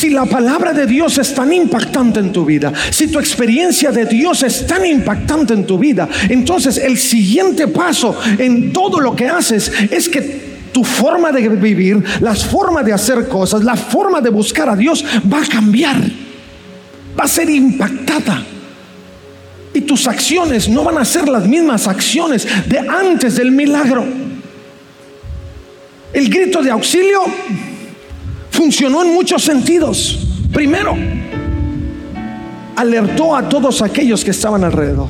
Si 0.03 0.11
la 0.11 0.27
palabra 0.27 0.73
de 0.73 0.85
Dios 0.85 1.17
es 1.19 1.33
tan 1.33 1.53
impactante 1.53 2.19
en 2.19 2.33
tu 2.33 2.45
vida, 2.45 2.73
si 2.91 3.07
tu 3.07 3.21
experiencia 3.21 3.93
de 3.93 4.05
Dios 4.05 4.43
es 4.43 4.67
tan 4.67 4.85
impactante 4.85 5.55
en 5.55 5.65
tu 5.65 5.79
vida, 5.79 6.09
entonces 6.29 6.77
el 6.79 6.99
siguiente 6.99 7.69
paso 7.69 8.19
en 8.37 8.73
todo 8.73 8.99
lo 8.99 9.15
que 9.15 9.29
haces 9.29 9.71
es 9.93 10.09
que 10.09 10.71
tu 10.73 10.83
forma 10.83 11.31
de 11.31 11.49
vivir, 11.51 12.03
las 12.19 12.45
formas 12.45 12.85
de 12.85 12.93
hacer 12.93 13.29
cosas, 13.29 13.63
la 13.63 13.77
forma 13.77 14.21
de 14.21 14.31
buscar 14.31 14.69
a 14.69 14.75
Dios 14.75 15.05
va 15.33 15.41
a 15.41 15.47
cambiar, 15.47 15.99
va 17.17 17.23
a 17.23 17.29
ser 17.29 17.49
impactada. 17.49 18.45
Y 19.73 19.83
tus 19.83 20.09
acciones 20.09 20.69
no 20.69 20.83
van 20.83 20.99
a 20.99 21.05
ser 21.05 21.29
las 21.29 21.47
mismas 21.47 21.87
acciones 21.87 22.45
de 22.67 22.81
antes 22.81 23.37
del 23.37 23.53
milagro. 23.53 24.05
El 26.13 26.29
grito 26.29 26.61
de 26.61 26.73
auxilio 26.73 27.23
funcionó 28.63 29.03
en 29.03 29.13
muchos 29.13 29.43
sentidos. 29.43 30.21
Primero, 30.53 30.97
alertó 32.77 33.35
a 33.35 33.49
todos 33.49 33.83
aquellos 33.83 34.25
que 34.25 34.31
estaban 34.31 34.63
alrededor. 34.63 35.09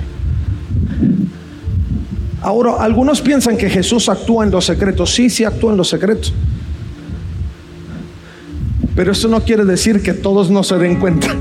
Ahora, 2.41 2.77
algunos 2.83 3.21
piensan 3.21 3.59
que 3.59 3.69
Jesús 3.69 4.09
actúa 4.09 4.45
en 4.45 4.51
los 4.51 4.65
secretos. 4.65 5.15
Sí, 5.15 5.29
sí 5.29 5.45
actúa 5.45 5.73
en 5.73 5.77
los 5.77 5.91
secretos. 5.91 6.33
Pero 8.97 9.13
eso 9.13 9.29
no 9.29 9.43
quiere 9.43 9.67
decir 9.67 10.03
que 10.03 10.15
todos 10.15 10.51
no 10.51 10.63
se 10.63 10.79
den 10.79 10.99
cuenta. 10.99 11.29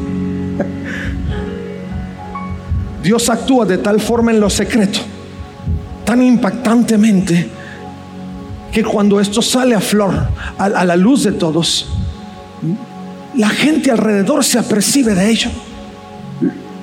Dios 3.03 3.30
actúa 3.30 3.65
de 3.65 3.77
tal 3.77 4.01
forma 4.01 4.32
en 4.32 4.41
lo 4.41 4.50
secreto, 4.50 5.00
tan 6.03 6.22
impactantemente, 6.22 7.50
que 8.72 8.84
cuando 8.84 9.20
esto 9.20 9.42
sale 9.42 9.75
a 9.75 9.82
flor, 9.82 10.28
a, 10.58 10.86
la 10.86 10.96
luz 10.96 11.24
de 11.24 11.34
todos, 11.34 11.88
la 13.36 13.50
gente 13.50 13.92
alrededor 13.92 14.44
se 14.44 14.60
apercibe 14.60 15.13
de 15.13 15.30
ello 15.30 15.50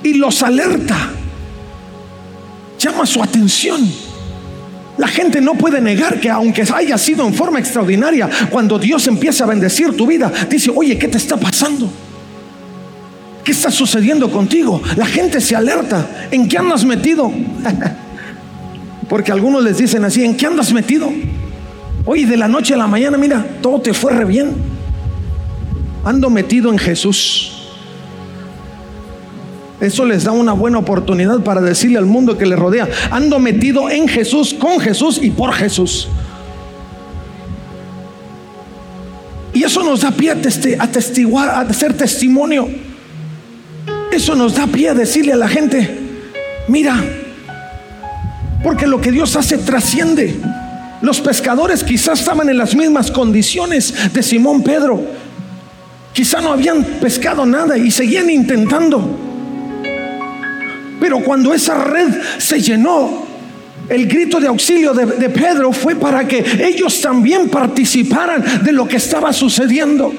y 0.03 0.13
los 0.13 0.41
alerta, 0.43 0.95
llama 2.77 3.05
su 3.05 3.21
atención. 3.21 3.81
La 4.97 5.07
gente 5.07 5.39
no 5.39 5.53
puede 5.55 5.79
negar 5.79 6.19
que 6.19 6.29
aunque 6.29 6.63
haya 6.73 6.97
sido 6.97 7.25
en 7.25 7.33
forma 7.33 7.59
extraordinaria, 7.59 8.29
cuando 8.49 8.77
Dios 8.77 9.07
empieza 9.07 9.45
a 9.45 9.47
bendecir 9.47 9.95
tu 9.95 10.05
vida, 10.05 10.31
dice, 10.49 10.71
oye, 10.75 10.97
¿qué 10.97 11.07
te 11.07 11.17
está 11.17 11.37
pasando? 11.37 11.89
¿Qué 13.43 13.53
está 13.53 13.71
sucediendo 13.71 14.29
contigo? 14.29 14.81
La 14.97 15.05
gente 15.05 15.39
se 15.39 15.55
alerta. 15.55 16.27
¿En 16.29 16.47
qué 16.47 16.57
andas 16.57 16.83
metido? 16.83 17.31
Porque 19.09 19.31
algunos 19.31 19.63
les 19.63 19.77
dicen 19.77 20.03
así, 20.03 20.23
¿en 20.23 20.35
qué 20.35 20.45
andas 20.45 20.71
metido? 20.73 21.11
Oye, 22.05 22.25
de 22.25 22.37
la 22.37 22.47
noche 22.47 22.73
a 22.73 22.77
la 22.77 22.87
mañana, 22.87 23.17
mira, 23.17 23.45
todo 23.61 23.81
te 23.81 23.93
fue 23.93 24.13
re 24.13 24.25
bien 24.25 24.79
ando 26.03 26.29
metido 26.29 26.71
en 26.71 26.77
Jesús. 26.77 27.51
Eso 29.79 30.05
les 30.05 30.25
da 30.25 30.31
una 30.31 30.53
buena 30.53 30.77
oportunidad 30.77 31.39
para 31.41 31.61
decirle 31.61 31.97
al 31.97 32.05
mundo 32.05 32.37
que 32.37 32.45
le 32.45 32.55
rodea, 32.55 32.87
ando 33.11 33.39
metido 33.39 33.89
en 33.89 34.07
Jesús, 34.07 34.53
con 34.53 34.79
Jesús 34.79 35.19
y 35.21 35.29
por 35.29 35.53
Jesús. 35.53 36.09
Y 39.53 39.63
eso 39.63 39.83
nos 39.83 40.01
da 40.01 40.11
pie 40.11 40.31
a, 40.31 40.87
testiguar, 40.87 41.49
a 41.49 41.61
hacer 41.61 41.93
testimonio. 41.93 42.67
Eso 44.11 44.35
nos 44.35 44.55
da 44.55 44.67
pie 44.67 44.89
a 44.89 44.93
decirle 44.93 45.33
a 45.33 45.37
la 45.37 45.47
gente, 45.47 45.97
mira, 46.67 47.01
porque 48.63 48.85
lo 48.85 48.99
que 48.99 49.11
Dios 49.11 49.35
hace 49.35 49.57
trasciende. 49.57 50.35
Los 51.01 51.21
pescadores 51.21 51.83
quizás 51.83 52.19
estaban 52.19 52.49
en 52.49 52.57
las 52.57 52.75
mismas 52.75 53.09
condiciones 53.09 53.93
de 54.13 54.21
Simón 54.21 54.63
Pedro, 54.63 55.03
Quizá 56.13 56.41
no 56.41 56.51
habían 56.51 56.83
pescado 56.83 57.45
nada 57.45 57.77
y 57.77 57.91
seguían 57.91 58.29
intentando. 58.29 59.17
Pero 60.99 61.19
cuando 61.23 61.53
esa 61.53 61.81
red 61.83 62.09
se 62.37 62.59
llenó, 62.59 63.25
el 63.87 64.05
grito 64.05 64.39
de 64.39 64.47
auxilio 64.47 64.93
de, 64.93 65.05
de, 65.05 65.29
Pedro 65.29 65.71
fue 65.71 65.95
para 65.95 66.27
que 66.27 66.43
ellos 66.61 66.99
también 66.99 67.47
participaran 67.47 68.63
de 68.63 68.71
lo 68.71 68.87
que 68.87 68.97
estaba 68.97 69.31
sucediendo. 69.31 70.13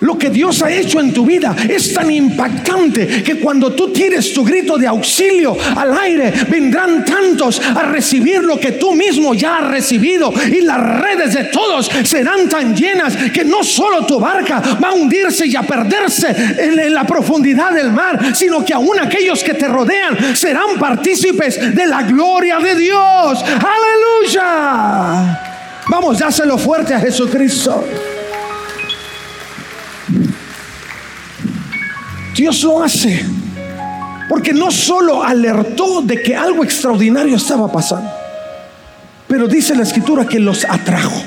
Lo 0.00 0.16
que 0.16 0.30
Dios 0.30 0.62
ha 0.62 0.72
hecho 0.72 1.00
en 1.00 1.12
tu 1.12 1.26
vida 1.26 1.54
es 1.68 1.92
tan 1.92 2.10
impactante 2.10 3.22
que 3.22 3.38
cuando 3.38 3.72
tú 3.72 3.92
tires 3.92 4.32
tu 4.32 4.44
grito 4.44 4.78
de 4.78 4.86
auxilio 4.86 5.56
al 5.76 5.96
aire, 5.98 6.32
vendrán 6.48 7.04
tantos 7.04 7.60
a 7.60 7.82
recibir 7.82 8.42
lo 8.42 8.58
que 8.58 8.72
tú 8.72 8.94
mismo 8.94 9.34
ya 9.34 9.58
has 9.58 9.70
recibido 9.70 10.32
y 10.50 10.62
las 10.62 10.80
redes 11.00 11.34
de 11.34 11.44
todos 11.44 11.90
serán 12.04 12.48
tan 12.48 12.74
llenas 12.74 13.14
que 13.32 13.44
no 13.44 13.62
solo 13.62 14.06
tu 14.06 14.18
barca 14.18 14.62
va 14.82 14.88
a 14.88 14.92
hundirse 14.94 15.46
y 15.46 15.54
a 15.56 15.62
perderse 15.62 16.34
en, 16.58 16.94
la 16.94 17.04
profundidad 17.04 17.72
del 17.72 17.92
mar, 17.92 18.34
sino 18.34 18.64
que 18.64 18.72
aún 18.72 18.98
aquellos 18.98 19.44
que 19.44 19.54
te 19.54 19.68
rodean 19.68 20.34
serán 20.34 20.78
partícipes 20.78 21.74
de 21.74 21.86
la 21.86 22.02
gloria 22.02 22.58
de 22.58 22.74
Dios. 22.74 23.44
Aleluya. 23.44 25.40
Vamos, 25.88 26.18
dáselo 26.18 26.56
fuerte 26.56 26.94
a 26.94 27.00
Jesucristo. 27.00 27.84
Dios 32.40 32.62
lo 32.62 32.82
hace 32.82 33.22
porque 34.26 34.54
no 34.54 34.70
solo 34.70 35.22
alertó 35.22 36.00
de 36.00 36.22
que 36.22 36.34
algo 36.34 36.64
extraordinario 36.64 37.36
estaba 37.36 37.70
pasando, 37.70 38.10
pero 39.28 39.46
dice 39.46 39.74
la 39.74 39.82
escritura 39.82 40.26
que 40.26 40.40
los 40.40 40.64
atrajo. 40.64 41.22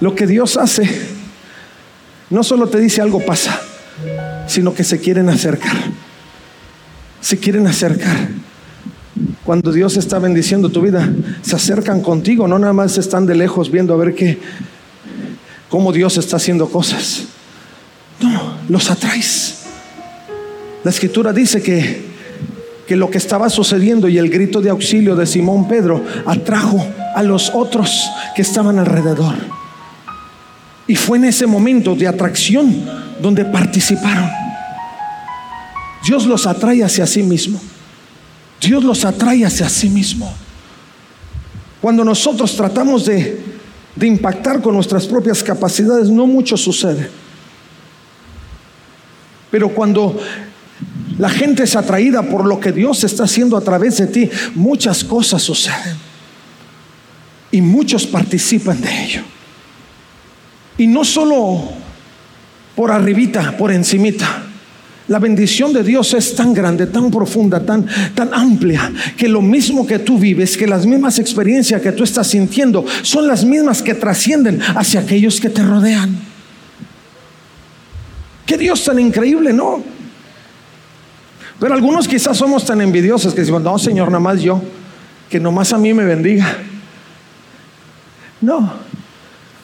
Lo 0.00 0.16
que 0.16 0.26
Dios 0.26 0.56
hace 0.56 0.90
no 2.28 2.42
solo 2.42 2.68
te 2.68 2.80
dice 2.80 3.00
algo 3.00 3.24
pasa, 3.24 3.60
sino 4.48 4.74
que 4.74 4.82
se 4.82 4.98
quieren 4.98 5.28
acercar. 5.28 5.76
Se 7.20 7.38
quieren 7.38 7.68
acercar. 7.68 8.26
Cuando 9.44 9.70
Dios 9.70 9.96
está 9.96 10.18
bendiciendo 10.18 10.68
tu 10.70 10.80
vida, 10.80 11.08
se 11.42 11.54
acercan 11.54 12.00
contigo, 12.00 12.48
no 12.48 12.58
nada 12.58 12.72
más 12.72 12.98
están 12.98 13.24
de 13.24 13.36
lejos 13.36 13.70
viendo 13.70 13.94
a 13.94 13.98
ver 13.98 14.16
qué, 14.16 14.40
cómo 15.68 15.92
Dios 15.92 16.16
está 16.16 16.38
haciendo 16.38 16.68
cosas 16.68 17.28
no, 18.20 18.58
los 18.68 18.90
atraes. 18.90 19.64
La 20.84 20.90
escritura 20.90 21.32
dice 21.32 21.62
que, 21.62 22.04
que 22.86 22.96
lo 22.96 23.10
que 23.10 23.18
estaba 23.18 23.50
sucediendo 23.50 24.08
y 24.08 24.18
el 24.18 24.30
grito 24.30 24.60
de 24.60 24.70
auxilio 24.70 25.16
de 25.16 25.26
Simón 25.26 25.68
Pedro 25.68 26.04
atrajo 26.24 26.86
a 27.14 27.22
los 27.22 27.50
otros 27.54 28.08
que 28.34 28.42
estaban 28.42 28.78
alrededor. 28.78 29.34
Y 30.86 30.94
fue 30.94 31.18
en 31.18 31.24
ese 31.24 31.46
momento 31.46 31.94
de 31.94 32.06
atracción 32.06 32.88
donde 33.20 33.44
participaron. 33.44 34.30
Dios 36.06 36.26
los 36.26 36.46
atrae 36.46 36.84
hacia 36.84 37.06
sí 37.06 37.22
mismo. 37.22 37.60
Dios 38.60 38.84
los 38.84 39.04
atrae 39.04 39.44
hacia 39.44 39.68
sí 39.68 39.88
mismo. 39.88 40.32
Cuando 41.80 42.04
nosotros 42.04 42.54
tratamos 42.56 43.04
de 43.04 43.56
de 43.96 44.06
impactar 44.06 44.60
con 44.60 44.74
nuestras 44.74 45.06
propias 45.06 45.42
capacidades, 45.42 46.10
no 46.10 46.26
mucho 46.26 46.56
sucede. 46.56 47.08
Pero 49.50 49.70
cuando 49.70 50.18
la 51.18 51.30
gente 51.30 51.62
es 51.62 51.76
atraída 51.76 52.22
por 52.22 52.44
lo 52.44 52.60
que 52.60 52.72
Dios 52.72 53.04
está 53.04 53.24
haciendo 53.24 53.56
a 53.56 53.60
través 53.62 53.98
de 53.98 54.06
ti, 54.06 54.30
muchas 54.54 55.04
cosas 55.04 55.42
suceden. 55.42 55.96
Y 57.50 57.60
muchos 57.62 58.06
participan 58.06 58.80
de 58.80 59.04
ello. 59.04 59.22
Y 60.78 60.86
no 60.86 61.04
solo 61.04 61.62
por 62.74 62.90
arribita, 62.90 63.56
por 63.56 63.72
encimita. 63.72 64.42
La 65.08 65.20
bendición 65.20 65.72
de 65.72 65.84
Dios 65.84 66.12
es 66.14 66.34
tan 66.34 66.52
grande, 66.52 66.86
tan 66.86 67.10
profunda, 67.10 67.64
tan, 67.64 67.86
tan 68.14 68.34
amplia, 68.34 68.92
que 69.16 69.28
lo 69.28 69.40
mismo 69.40 69.86
que 69.86 70.00
tú 70.00 70.18
vives, 70.18 70.56
que 70.56 70.66
las 70.66 70.84
mismas 70.84 71.18
experiencias 71.20 71.80
que 71.80 71.92
tú 71.92 72.02
estás 72.02 72.26
sintiendo, 72.26 72.84
son 73.02 73.28
las 73.28 73.44
mismas 73.44 73.82
que 73.82 73.94
trascienden 73.94 74.60
hacia 74.74 75.00
aquellos 75.00 75.40
que 75.40 75.48
te 75.48 75.62
rodean. 75.62 76.35
Qué 78.46 78.56
Dios 78.56 78.84
tan 78.84 78.98
increíble, 78.98 79.52
¿no? 79.52 79.82
Pero 81.58 81.74
algunos 81.74 82.06
quizás 82.06 82.36
somos 82.36 82.64
tan 82.64 82.80
envidiosos 82.80 83.34
que 83.34 83.40
decimos, 83.40 83.62
no, 83.62 83.78
Señor, 83.78 84.08
nada 84.08 84.20
más 84.20 84.40
yo, 84.40 84.62
que 85.28 85.40
nomás 85.40 85.72
a 85.72 85.78
mí 85.78 85.92
me 85.92 86.04
bendiga. 86.04 86.46
No, 88.40 88.72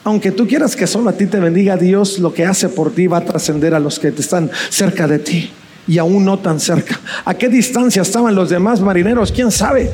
aunque 0.05 0.33
tú 0.33 0.49
quieras 0.49 0.75
que 0.75 0.87
solo 0.87 1.11
a 1.11 1.12
ti 1.12 1.27
te 1.27 1.39
bendiga 1.39 1.77
Dios, 1.77 2.19
lo 2.19 2.35
que 2.35 2.45
hace 2.45 2.69
por 2.69 2.93
ti 2.93 3.07
va 3.07 3.19
a 3.19 3.25
trascender 3.25 3.75
a 3.75 3.79
los 3.79 3.99
que 4.01 4.09
están 4.09 4.51
cerca 4.69 5.07
de 5.07 5.21
ti 5.21 5.51
y 5.87 5.99
aún 5.99 6.25
no 6.25 6.39
tan 6.39 6.59
cerca. 6.59 6.99
¿A 7.25 7.35
qué 7.35 7.49
distancia 7.49 8.03
estaban 8.03 8.35
los 8.35 8.51
demás 8.51 8.81
marineros? 8.81 9.31
¿Quién 9.31 9.53
sabe? 9.53 9.93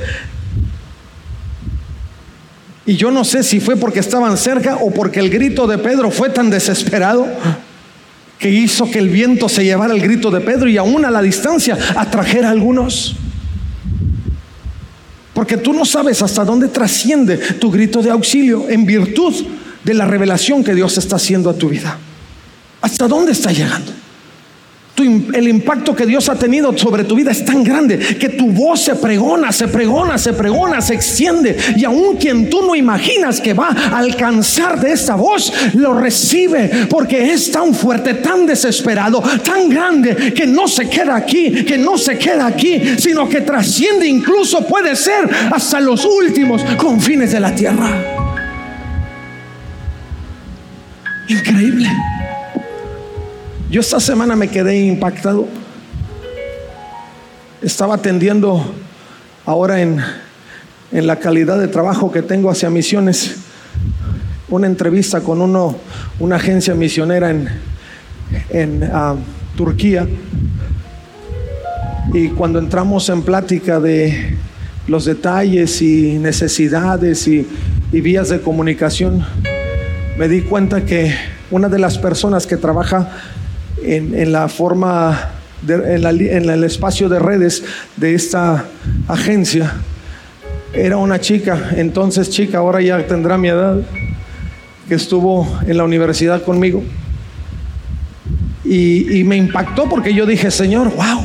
Y 2.87 2.97
yo 2.97 3.11
no 3.11 3.23
sé 3.23 3.43
si 3.43 3.61
fue 3.61 3.77
porque 3.77 4.01
estaban 4.01 4.39
cerca 4.39 4.77
o 4.77 4.91
porque 4.91 5.21
el 5.21 5.29
grito 5.29 5.67
de 5.67 5.77
Pedro 5.77 6.11
fue 6.11 6.31
tan 6.31 6.49
desesperado 6.49 7.27
que 8.39 8.51
hizo 8.51 8.91
que 8.91 8.99
el 8.99 9.09
viento 9.09 9.49
se 9.49 9.65
llevara 9.65 9.93
el 9.95 10.01
grito 10.01 10.31
de 10.31 10.41
Pedro 10.41 10.69
y 10.69 10.77
aún 10.77 11.05
a 11.05 11.11
la 11.11 11.21
distancia 11.23 11.77
atrajera 11.97 12.49
a 12.49 12.53
algunos. 12.53 13.17
Porque 15.35 15.57
tú 15.57 15.73
no 15.73 15.85
sabes 15.85 16.23
hasta 16.23 16.45
dónde 16.45 16.69
trasciende 16.69 17.37
tu 17.37 17.71
grito 17.71 18.03
de 18.03 18.11
auxilio 18.11 18.69
en 18.69 18.87
virtud 18.87 19.35
de 19.85 19.95
la 19.95 20.05
revelación 20.05 20.65
que 20.65 20.75
Dios 20.75 20.99
está 20.99 21.17
haciendo 21.17 21.51
a 21.51 21.55
tu 21.55 21.69
vida. 21.69 21.99
¿Hasta 22.81 23.09
dónde 23.09 23.33
está 23.33 23.53
llegando? 23.53 23.93
El 25.05 25.49
impacto 25.49 25.95
que 25.95 26.07
Dios 26.07 26.29
ha 26.29 26.35
tenido 26.37 26.77
sobre 26.77 27.05
tu 27.05 27.15
vida 27.15 27.31
es 27.31 27.45
tan 27.45 27.63
grande 27.63 27.99
que 27.99 28.31
tu 28.31 28.51
voz 28.51 28.81
se 28.81 28.97
pregona, 28.97 29.53
se 29.53 29.69
pregona, 29.69 30.19
se 30.19 30.33
pregona, 30.33 30.81
se 30.81 30.95
extiende. 30.95 31.57
Y 31.77 31.85
aún 31.85 32.17
quien 32.17 32.51
tú 32.51 32.63
no 32.63 32.75
imaginas 32.75 33.41
que 33.41 33.55
va 33.55 33.69
a 33.69 33.99
alcanzar 33.99 34.81
de 34.81 34.93
esta 34.93 35.15
voz, 35.15 35.53
lo 35.75 35.95
recibe 35.95 36.87
porque 36.89 37.33
es 37.33 37.51
tan 37.51 37.75
fuerte, 37.75 38.15
tan 38.15 38.47
desesperado, 38.47 39.23
tan 39.45 39.69
grande 39.69 40.33
que 40.35 40.47
no 40.47 40.69
se 40.69 40.89
queda 40.89 41.17
aquí, 41.17 41.65
que 41.65 41.79
no 41.79 41.99
se 41.99 42.19
queda 42.19 42.47
aquí, 42.47 42.81
sino 42.99 43.29
que 43.29 43.41
trasciende 43.43 44.07
incluso 44.07 44.67
puede 44.67 44.97
ser 44.97 45.29
hasta 45.53 45.81
los 45.81 46.05
últimos 46.05 46.63
confines 46.77 47.33
de 47.33 47.41
la 47.41 47.55
tierra. 47.55 48.19
Increíble. 51.29 51.89
Yo 53.71 53.83
esta 53.83 54.01
semana 54.01 54.35
me 54.35 54.49
quedé 54.49 54.79
impactado. 54.79 55.47
Estaba 57.61 57.97
atendiendo 57.97 58.65
ahora 59.45 59.83
en, 59.83 60.01
en 60.91 61.07
la 61.07 61.17
calidad 61.17 61.59
de 61.59 61.69
trabajo 61.69 62.11
que 62.11 62.23
tengo 62.23 62.51
hacia 62.51 62.71
misiones 62.71 63.37
una 64.49 64.67
entrevista 64.67 65.21
con 65.21 65.43
uno, 65.43 65.77
una 66.19 66.37
agencia 66.37 66.75
misionera 66.75 67.29
en, 67.29 67.49
en 68.49 68.85
ah, 68.85 69.17
Turquía. 69.55 70.09
Y 72.15 72.29
cuando 72.29 72.61
entramos 72.61 73.11
en 73.11 73.21
plática 73.21 73.81
de 73.81 74.35
los 74.87 75.05
detalles 75.05 75.83
y 75.83 76.19
necesidades 76.19 77.29
y, 77.29 77.47
y 77.93 78.01
vías 78.01 78.31
de 78.31 78.41
comunicación, 78.41 79.27
me 80.17 80.27
di 80.27 80.41
cuenta 80.41 80.87
que 80.87 81.15
una 81.51 81.69
de 81.69 81.79
las 81.79 81.99
personas 81.99 82.47
que 82.47 82.57
trabaja 82.57 83.11
en, 83.83 84.33
la 84.33 84.49
forma, 84.49 85.31
en, 85.67 86.05
en 86.07 86.51
el 86.51 86.65
espacio 86.65 87.09
de 87.09 87.19
redes 87.19 87.65
de 87.97 88.15
esta 88.15 88.65
agencia, 89.07 89.73
era 90.73 90.97
una 90.97 91.21
chica, 91.21 91.71
entonces 91.77 92.31
chica, 92.31 92.59
ahora 92.59 92.81
ya 92.81 93.07
tendrá 93.07 93.39
mi 93.39 93.49
edad, 93.49 93.81
que 94.89 94.95
estuvo 94.95 95.47
en 95.67 95.77
la 95.77 95.85
universidad 95.85 96.43
conmigo. 96.43 96.83
Y, 98.65 99.19
y, 99.19 99.25
me 99.25 99.37
impactó 99.37 99.89
porque 99.89 100.13
yo 100.13 100.27
dije, 100.27 100.51
Señor, 100.51 100.93
wow, 100.95 101.25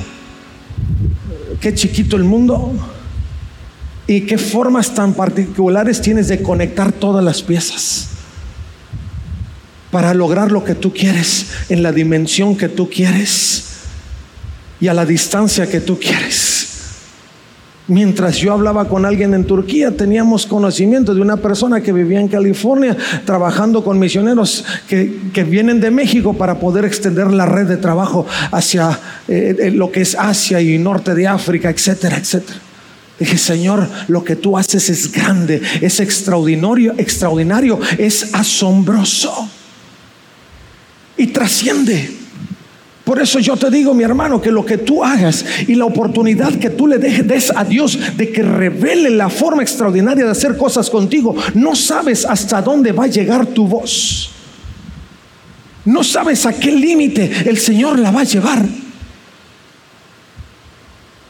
qué 1.59 1.73
chiquito 1.73 2.15
el 2.15 2.23
mundo. 2.23 2.71
Y 4.07 4.21
qué 4.21 4.37
formas 4.37 4.93
tan 4.93 5.13
particulares 5.13 6.01
tienes 6.01 6.27
de 6.27 6.41
conectar 6.41 6.91
todas 6.91 7.23
las 7.23 7.41
piezas 7.41 8.12
para 9.93 10.15
lograr 10.15 10.51
lo 10.51 10.63
que 10.63 10.73
tú 10.73 10.91
quieres 10.91 11.45
en 11.69 11.83
la 11.83 11.91
dimensión 11.91 12.57
que 12.57 12.67
tú 12.67 12.89
quieres 12.89 13.65
y 14.81 14.87
a 14.87 14.93
la 14.95 15.05
distancia 15.05 15.69
que 15.69 15.81
tú 15.81 15.99
quieres. 15.99 16.69
Mientras 17.87 18.37
yo 18.37 18.53
hablaba 18.53 18.89
con 18.89 19.05
alguien 19.05 19.35
en 19.35 19.45
Turquía, 19.45 19.95
teníamos 19.95 20.47
conocimiento 20.47 21.13
de 21.13 21.21
una 21.21 21.37
persona 21.37 21.81
que 21.81 21.93
vivía 21.93 22.19
en 22.19 22.27
California 22.27 22.97
trabajando 23.23 23.83
con 23.83 23.99
misioneros 23.99 24.65
que, 24.87 25.29
que 25.31 25.43
vienen 25.43 25.79
de 25.79 25.91
México 25.91 26.33
para 26.33 26.59
poder 26.59 26.85
extender 26.85 27.27
la 27.27 27.45
red 27.45 27.67
de 27.67 27.77
trabajo 27.77 28.25
hacia 28.51 28.97
eh, 29.27 29.55
eh, 29.59 29.69
lo 29.69 29.91
que 29.91 30.01
es 30.01 30.15
Asia 30.15 30.59
y 30.59 30.79
norte 30.79 31.13
de 31.13 31.27
África, 31.27 31.69
etcétera, 31.69 32.17
etcétera. 32.17 32.57
Dije, 33.19 33.37
Señor, 33.37 33.87
lo 34.07 34.23
que 34.23 34.37
tú 34.37 34.57
haces 34.57 34.89
es 34.89 35.11
grande, 35.11 35.61
es 35.81 35.99
extraordinario, 35.99 36.95
extraordinario, 36.97 37.79
es 37.99 38.33
asombroso 38.33 39.49
y 41.17 41.27
trasciende. 41.27 42.23
Por 43.03 43.21
eso 43.21 43.39
yo 43.39 43.57
te 43.57 43.69
digo, 43.69 43.93
mi 43.93 44.03
hermano, 44.03 44.41
que 44.41 44.51
lo 44.51 44.65
que 44.65 44.77
tú 44.77 45.03
hagas 45.03 45.43
y 45.67 45.75
la 45.75 45.85
oportunidad 45.85 46.53
que 46.53 46.69
tú 46.69 46.87
le 46.87 46.99
des 46.99 47.51
a 47.53 47.65
Dios 47.65 47.99
de 48.15 48.31
que 48.31 48.41
revele 48.41 49.09
la 49.09 49.29
forma 49.29 49.61
extraordinaria 49.61 50.23
de 50.23 50.31
hacer 50.31 50.55
cosas 50.55 50.89
contigo, 50.89 51.35
no 51.53 51.75
sabes 51.75 52.25
hasta 52.25 52.61
dónde 52.61 52.93
va 52.93 53.03
a 53.03 53.07
llegar 53.07 53.45
tu 53.47 53.67
voz. 53.67 54.29
No 55.85 56.01
sabes 56.01 56.45
a 56.45 56.53
qué 56.53 56.71
límite 56.71 57.29
el 57.45 57.57
Señor 57.57 57.99
la 57.99 58.11
va 58.11 58.21
a 58.21 58.25
llevar. 58.25 58.65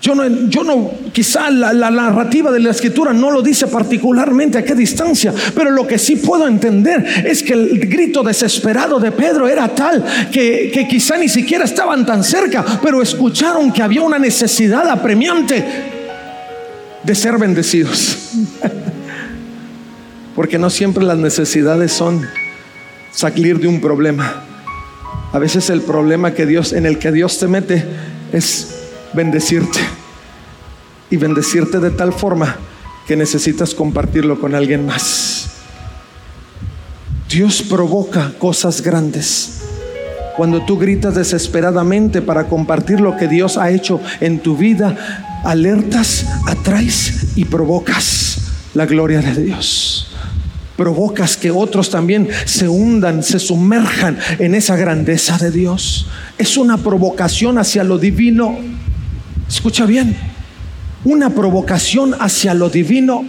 Yo 0.03 0.13
no, 0.15 0.49
yo 0.49 0.65
no 0.65 0.91
quizá 1.13 1.49
la, 1.49 1.89
narrativa 1.89 2.51
de 2.51 2.59
la 2.59 2.71
escritura 2.71 3.13
no 3.13 3.31
lo 3.31 3.41
dice 3.41 3.67
particularmente 3.67 4.57
a 4.57 4.65
qué 4.65 4.75
distancia, 4.75 5.33
pero 5.55 5.71
lo 5.71 5.87
que 5.87 5.97
sí 5.97 6.17
puedo 6.17 6.45
entender 6.45 7.23
es 7.25 7.41
que 7.41 7.53
el 7.53 7.79
grito 7.87 8.21
desesperado 8.21 8.99
de 8.99 9.13
Pedro 9.13 9.47
era 9.47 9.69
tal 9.69 10.03
que, 10.29 10.69
que 10.73 10.89
quizá 10.89 11.15
ni 11.17 11.29
siquiera 11.29 11.63
estaban 11.63 12.05
tan 12.05 12.21
cerca, 12.21 12.65
pero 12.83 13.01
escucharon 13.01 13.71
que 13.71 13.81
había 13.81 14.01
una 14.01 14.19
necesidad 14.19 14.89
apremiante 14.89 15.63
de 17.01 17.15
ser 17.15 17.37
bendecidos. 17.37 18.33
Porque 20.35 20.59
no 20.59 20.69
siempre 20.69 21.05
las 21.05 21.17
necesidades 21.17 21.93
son 21.93 22.27
salir 23.13 23.57
de 23.57 23.69
un 23.69 23.79
problema. 23.79 24.43
A 25.31 25.39
veces 25.39 25.69
el 25.69 25.79
problema 25.79 26.33
que 26.33 26.45
Dios 26.45 26.73
en 26.73 26.85
el 26.85 26.99
que 26.99 27.13
Dios 27.13 27.39
te 27.39 27.47
mete 27.47 27.85
es 28.33 28.82
bendecirte 29.13 29.79
y 31.09 31.17
bendecirte 31.17 31.79
de 31.79 31.91
tal 31.91 32.13
forma 32.13 32.57
que 33.07 33.15
necesitas 33.15 33.73
compartirlo 33.73 34.39
con 34.39 34.55
alguien 34.55 34.85
más. 34.85 35.49
Dios 37.29 37.63
provoca 37.63 38.31
cosas 38.37 38.81
grandes. 38.81 39.61
Cuando 40.37 40.65
tú 40.65 40.77
gritas 40.77 41.15
desesperadamente 41.15 42.21
para 42.21 42.45
compartir 42.47 42.99
lo 42.99 43.17
que 43.17 43.27
Dios 43.27 43.57
ha 43.57 43.71
hecho 43.71 43.99
en 44.19 44.39
tu 44.39 44.57
vida, 44.57 45.41
alertas, 45.43 46.25
atraes 46.47 47.35
y 47.35 47.45
provocas 47.45 48.37
la 48.73 48.85
gloria 48.85 49.21
de 49.21 49.43
Dios. 49.43 50.07
Provocas 50.75 51.37
que 51.37 51.51
otros 51.51 51.91
también 51.91 52.27
se 52.45 52.67
hundan, 52.67 53.21
se 53.21 53.39
sumerjan 53.39 54.17
en 54.39 54.55
esa 54.55 54.75
grandeza 54.75 55.37
de 55.37 55.51
Dios. 55.51 56.07
Es 56.37 56.57
una 56.57 56.77
provocación 56.77 57.59
hacia 57.59 57.83
lo 57.83 57.99
divino. 57.99 58.57
Escucha 59.53 59.85
bien, 59.85 60.17
una 61.05 61.29
provocación 61.29 62.15
hacia 62.19 62.55
lo 62.55 62.71
divino, 62.71 63.23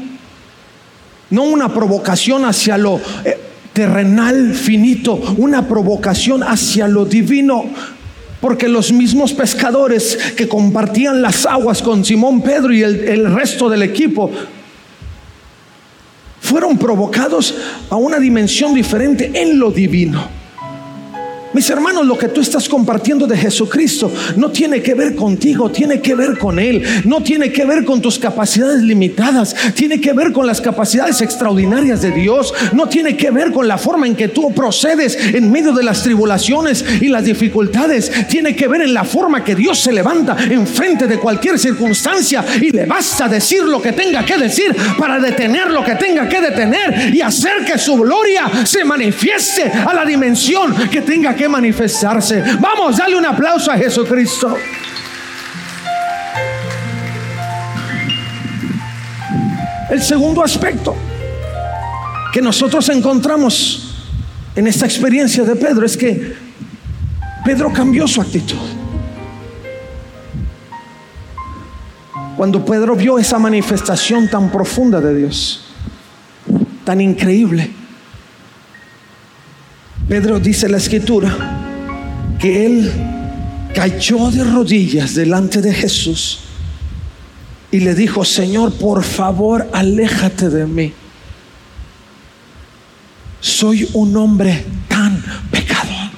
no 1.28 1.42
una 1.42 1.74
provocación 1.74 2.46
hacia 2.46 2.78
lo 2.78 2.98
eh, 3.26 3.38
terrenal 3.74 4.54
finito, 4.54 5.16
una 5.36 5.68
provocación 5.68 6.42
hacia 6.42 6.88
lo 6.88 7.04
divino. 7.04 7.66
Porque 8.40 8.68
los 8.68 8.90
mismos 8.90 9.34
pescadores 9.34 10.18
que 10.34 10.48
compartían 10.48 11.20
las 11.20 11.44
aguas 11.44 11.82
con 11.82 12.02
Simón 12.06 12.40
Pedro 12.40 12.72
y 12.72 12.82
el, 12.82 13.00
el 13.00 13.34
resto 13.34 13.68
del 13.68 13.82
equipo 13.82 14.30
fueron 16.40 16.78
provocados 16.78 17.54
a 17.90 17.96
una 17.96 18.18
dimensión 18.18 18.72
diferente 18.72 19.30
en 19.34 19.58
lo 19.58 19.70
divino. 19.70 20.43
Mis 21.54 21.70
hermanos, 21.70 22.04
lo 22.04 22.18
que 22.18 22.28
tú 22.28 22.40
estás 22.40 22.68
compartiendo 22.68 23.28
de 23.28 23.36
Jesucristo 23.36 24.12
no 24.36 24.50
tiene 24.50 24.82
que 24.82 24.94
ver 24.94 25.14
contigo, 25.14 25.70
tiene 25.70 26.00
que 26.00 26.16
ver 26.16 26.36
con 26.36 26.58
Él. 26.58 26.82
No 27.04 27.22
tiene 27.22 27.52
que 27.52 27.64
ver 27.64 27.84
con 27.84 28.02
tus 28.02 28.18
capacidades 28.18 28.82
limitadas, 28.82 29.54
tiene 29.74 30.00
que 30.00 30.12
ver 30.12 30.32
con 30.32 30.48
las 30.48 30.60
capacidades 30.60 31.20
extraordinarias 31.20 32.02
de 32.02 32.10
Dios. 32.10 32.52
No 32.72 32.88
tiene 32.88 33.16
que 33.16 33.30
ver 33.30 33.52
con 33.52 33.68
la 33.68 33.78
forma 33.78 34.08
en 34.08 34.16
que 34.16 34.28
tú 34.28 34.52
procedes 34.52 35.16
en 35.16 35.50
medio 35.50 35.72
de 35.72 35.84
las 35.84 36.02
tribulaciones 36.02 36.84
y 37.00 37.06
las 37.06 37.24
dificultades. 37.24 38.10
Tiene 38.28 38.56
que 38.56 38.66
ver 38.66 38.82
en 38.82 38.92
la 38.92 39.04
forma 39.04 39.44
que 39.44 39.54
Dios 39.54 39.78
se 39.78 39.92
levanta 39.92 40.36
enfrente 40.50 41.06
de 41.06 41.18
cualquier 41.20 41.58
circunstancia 41.58 42.44
y 42.60 42.70
le 42.70 42.84
basta 42.84 43.28
decir 43.28 43.62
lo 43.62 43.80
que 43.80 43.92
tenga 43.92 44.24
que 44.24 44.36
decir 44.38 44.74
para 44.98 45.20
detener 45.20 45.70
lo 45.70 45.84
que 45.84 45.94
tenga 45.94 46.28
que 46.28 46.40
detener 46.40 47.14
y 47.14 47.20
hacer 47.20 47.64
que 47.64 47.78
su 47.78 47.96
gloria 47.96 48.50
se 48.64 48.84
manifieste 48.84 49.70
a 49.70 49.94
la 49.94 50.04
dimensión 50.04 50.74
que 50.90 51.02
tenga 51.02 51.34
que 51.34 51.43
manifestarse. 51.48 52.42
Vamos, 52.60 52.96
dale 52.96 53.16
un 53.16 53.26
aplauso 53.26 53.70
a 53.70 53.76
Jesucristo. 53.76 54.56
El 59.90 60.02
segundo 60.02 60.42
aspecto 60.42 60.96
que 62.32 62.42
nosotros 62.42 62.88
encontramos 62.88 63.94
en 64.56 64.66
esta 64.66 64.86
experiencia 64.86 65.44
de 65.44 65.54
Pedro 65.54 65.86
es 65.86 65.96
que 65.96 66.34
Pedro 67.44 67.72
cambió 67.72 68.08
su 68.08 68.20
actitud. 68.20 68.56
Cuando 72.36 72.64
Pedro 72.64 72.96
vio 72.96 73.18
esa 73.18 73.38
manifestación 73.38 74.28
tan 74.28 74.50
profunda 74.50 75.00
de 75.00 75.14
Dios, 75.14 75.64
tan 76.84 77.00
increíble, 77.00 77.70
Pedro 80.08 80.38
dice 80.38 80.68
la 80.68 80.76
escritura 80.76 81.34
que 82.38 82.66
él 82.66 82.92
cayó 83.74 84.30
de 84.30 84.44
rodillas 84.44 85.14
delante 85.14 85.62
de 85.62 85.72
Jesús 85.72 86.40
y 87.70 87.80
le 87.80 87.94
dijo, 87.94 88.24
Señor, 88.24 88.74
por 88.74 89.02
favor, 89.02 89.66
aléjate 89.72 90.50
de 90.50 90.66
mí. 90.66 90.92
Soy 93.40 93.88
un 93.94 94.16
hombre 94.16 94.64
tan 94.88 95.22
pecador. 95.50 96.10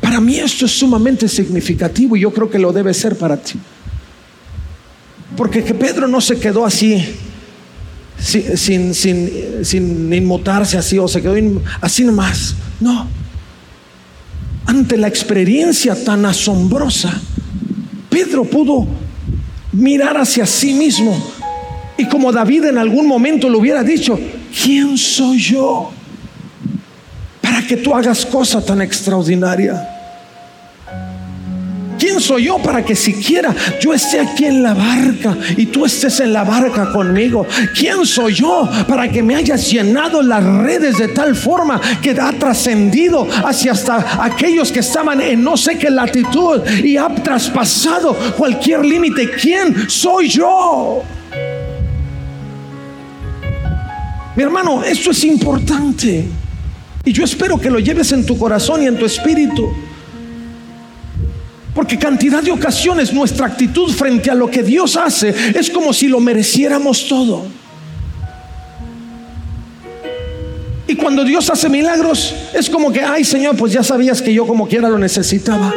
Para 0.00 0.20
mí 0.20 0.38
esto 0.38 0.64
es 0.64 0.72
sumamente 0.72 1.28
significativo 1.28 2.16
y 2.16 2.20
yo 2.20 2.32
creo 2.32 2.50
que 2.50 2.58
lo 2.58 2.72
debe 2.72 2.94
ser 2.94 3.16
para 3.16 3.36
ti. 3.36 3.58
Porque 5.36 5.62
que 5.62 5.74
Pedro 5.74 6.08
no 6.08 6.20
se 6.22 6.38
quedó 6.38 6.64
así 6.64 7.16
sin, 8.22 8.94
sin, 8.94 10.12
inmutarse 10.12 10.78
así 10.78 10.98
o 10.98 11.08
se 11.08 11.20
quedó 11.20 11.34
así 11.80 12.04
nomás. 12.04 12.54
No. 12.80 13.06
Ante 14.66 14.96
la 14.96 15.08
experiencia 15.08 16.02
tan 16.04 16.24
asombrosa, 16.24 17.20
Pedro 18.08 18.44
pudo 18.44 18.86
mirar 19.72 20.16
hacia 20.18 20.46
sí 20.46 20.72
mismo 20.72 21.32
y 21.96 22.06
como 22.06 22.32
David 22.32 22.66
en 22.66 22.78
algún 22.78 23.06
momento 23.06 23.48
le 23.48 23.56
hubiera 23.56 23.82
dicho, 23.82 24.18
¿quién 24.62 24.96
soy 24.96 25.38
yo 25.38 25.90
para 27.40 27.66
que 27.66 27.76
tú 27.76 27.94
hagas 27.94 28.24
cosa 28.24 28.64
tan 28.64 28.80
extraordinaria? 28.82 29.91
¿Quién 32.02 32.18
soy 32.18 32.46
yo 32.46 32.58
para 32.58 32.84
que 32.84 32.96
siquiera 32.96 33.54
yo 33.80 33.94
esté 33.94 34.18
aquí 34.18 34.46
en 34.46 34.60
la 34.60 34.74
barca 34.74 35.38
y 35.56 35.66
tú 35.66 35.86
estés 35.86 36.18
en 36.18 36.32
la 36.32 36.42
barca 36.42 36.90
conmigo? 36.90 37.46
¿Quién 37.78 38.04
soy 38.04 38.34
yo 38.34 38.68
para 38.88 39.08
que 39.08 39.22
me 39.22 39.36
hayas 39.36 39.70
llenado 39.70 40.20
las 40.20 40.42
redes 40.42 40.98
de 40.98 41.06
tal 41.06 41.36
forma 41.36 41.80
que 42.02 42.10
ha 42.10 42.32
trascendido 42.32 43.28
hacia 43.44 43.70
hasta 43.70 44.24
aquellos 44.24 44.72
que 44.72 44.80
estaban 44.80 45.20
en 45.20 45.44
no 45.44 45.56
sé 45.56 45.78
qué 45.78 45.90
latitud 45.90 46.60
y 46.82 46.96
ha 46.96 47.08
traspasado 47.08 48.16
cualquier 48.36 48.84
límite? 48.84 49.30
¿Quién 49.40 49.88
soy 49.88 50.28
yo? 50.28 51.04
Mi 54.34 54.42
hermano, 54.42 54.82
esto 54.82 55.12
es 55.12 55.22
importante. 55.22 56.26
Y 57.04 57.12
yo 57.12 57.22
espero 57.22 57.60
que 57.60 57.70
lo 57.70 57.78
lleves 57.78 58.10
en 58.10 58.26
tu 58.26 58.36
corazón 58.36 58.82
y 58.82 58.88
en 58.88 58.98
tu 58.98 59.06
espíritu. 59.06 59.72
Porque 61.74 61.98
cantidad 61.98 62.42
de 62.42 62.50
ocasiones 62.50 63.12
nuestra 63.12 63.46
actitud 63.46 63.90
frente 63.92 64.30
a 64.30 64.34
lo 64.34 64.50
que 64.50 64.62
Dios 64.62 64.96
hace 64.96 65.34
es 65.58 65.70
como 65.70 65.92
si 65.92 66.08
lo 66.08 66.20
mereciéramos 66.20 67.08
todo. 67.08 67.46
Y 70.86 70.94
cuando 70.94 71.24
Dios 71.24 71.48
hace 71.48 71.70
milagros 71.70 72.34
es 72.52 72.68
como 72.68 72.92
que, 72.92 73.00
ay 73.00 73.24
Señor, 73.24 73.56
pues 73.56 73.72
ya 73.72 73.82
sabías 73.82 74.20
que 74.20 74.34
yo 74.34 74.46
como 74.46 74.68
quiera 74.68 74.90
lo 74.90 74.98
necesitaba. 74.98 75.72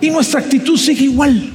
Y 0.00 0.10
nuestra 0.10 0.40
actitud 0.40 0.76
sigue 0.78 1.04
igual. 1.04 1.52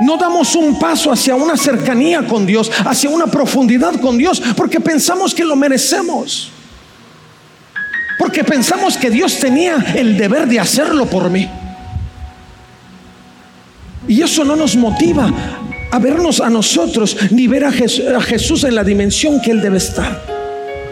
No 0.00 0.16
damos 0.16 0.56
un 0.56 0.78
paso 0.78 1.12
hacia 1.12 1.36
una 1.36 1.56
cercanía 1.56 2.26
con 2.26 2.46
Dios, 2.46 2.72
hacia 2.84 3.10
una 3.10 3.26
profundidad 3.26 4.00
con 4.00 4.16
Dios, 4.18 4.42
porque 4.56 4.80
pensamos 4.80 5.34
que 5.34 5.44
lo 5.44 5.54
merecemos. 5.54 6.50
Porque 8.20 8.44
pensamos 8.44 8.98
que 8.98 9.08
Dios 9.08 9.38
tenía 9.38 9.76
el 9.96 10.18
deber 10.18 10.46
de 10.46 10.60
hacerlo 10.60 11.06
por 11.06 11.30
mí. 11.30 11.48
Y 14.06 14.20
eso 14.20 14.44
no 14.44 14.54
nos 14.56 14.76
motiva 14.76 15.32
a 15.90 15.98
vernos 15.98 16.38
a 16.42 16.50
nosotros 16.50 17.16
ni 17.30 17.46
ver 17.46 17.64
a 17.64 17.72
Jesús, 17.72 18.64
en 18.64 18.74
la 18.74 18.84
dimensión 18.84 19.40
que 19.40 19.50
Él 19.50 19.62
debe 19.62 19.78
estar. 19.78 20.22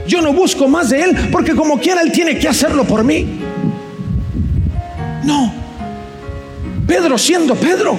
Yo 0.07 0.23
no 0.23 0.33
busco 0.33 0.69
más 0.69 0.89
de 0.89 1.03
Él 1.03 1.29
porque 1.31 1.55
como 1.55 1.79
quiera 1.79 2.01
Él 2.01 2.13
tiene 2.13 2.39
que 2.39 2.49
hacerlo 2.49 2.85
por 2.85 3.05
mí. 3.05 3.27
No. 5.23 5.53
Pedro 6.87 7.19
siendo 7.19 7.55
Pedro 7.57 7.99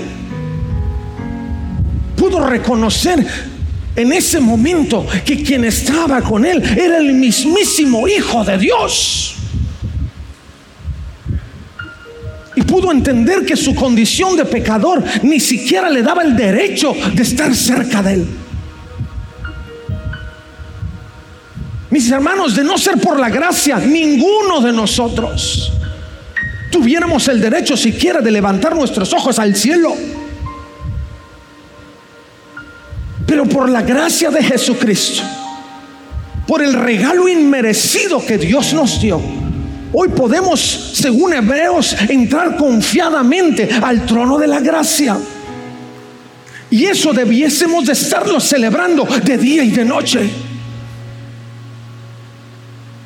pudo 2.15 2.43
reconocer 2.47 3.23
en 3.95 4.13
ese 4.13 4.39
momento 4.39 5.05
que 5.25 5.43
quien 5.43 5.65
estaba 5.65 6.21
con 6.21 6.45
él 6.45 6.63
era 6.77 6.97
el 6.97 7.13
mismísimo 7.13 8.07
Hijo 8.07 8.43
de 8.43 8.57
Dios. 8.57 9.35
Y 12.55 12.61
pudo 12.63 12.91
entender 12.91 13.45
que 13.45 13.55
su 13.55 13.73
condición 13.73 14.35
de 14.35 14.45
pecador 14.45 15.03
ni 15.23 15.39
siquiera 15.39 15.89
le 15.89 16.01
daba 16.01 16.23
el 16.23 16.35
derecho 16.35 16.93
de 17.13 17.23
estar 17.23 17.55
cerca 17.55 18.01
de 18.01 18.13
él. 18.13 18.27
Mis 21.89 22.11
hermanos, 22.11 22.55
de 22.55 22.63
no 22.63 22.77
ser 22.77 22.97
por 22.99 23.19
la 23.19 23.29
gracia, 23.29 23.77
ninguno 23.79 24.61
de 24.61 24.71
nosotros 24.71 25.73
tuviéramos 26.69 27.27
el 27.27 27.41
derecho 27.41 27.75
siquiera 27.75 28.21
de 28.21 28.31
levantar 28.31 28.75
nuestros 28.75 29.11
ojos 29.13 29.39
al 29.39 29.55
cielo. 29.55 29.93
Pero 33.39 33.51
por 33.51 33.69
la 33.69 33.83
gracia 33.83 34.29
de 34.31 34.43
Jesucristo, 34.43 35.23
por 36.45 36.61
el 36.61 36.73
regalo 36.73 37.29
inmerecido 37.29 38.21
que 38.25 38.37
Dios 38.37 38.73
nos 38.73 38.99
dio, 38.99 39.21
hoy 39.93 40.09
podemos, 40.09 40.59
según 40.59 41.33
Hebreos, 41.33 41.95
entrar 42.09 42.57
confiadamente 42.57 43.69
al 43.81 44.05
trono 44.05 44.37
de 44.37 44.47
la 44.47 44.59
gracia. 44.59 45.17
Y 46.69 46.83
eso 46.83 47.13
debiésemos 47.13 47.85
de 47.85 47.93
estarlo 47.93 48.41
celebrando 48.41 49.05
de 49.05 49.37
día 49.37 49.63
y 49.63 49.69
de 49.69 49.85
noche. 49.85 50.29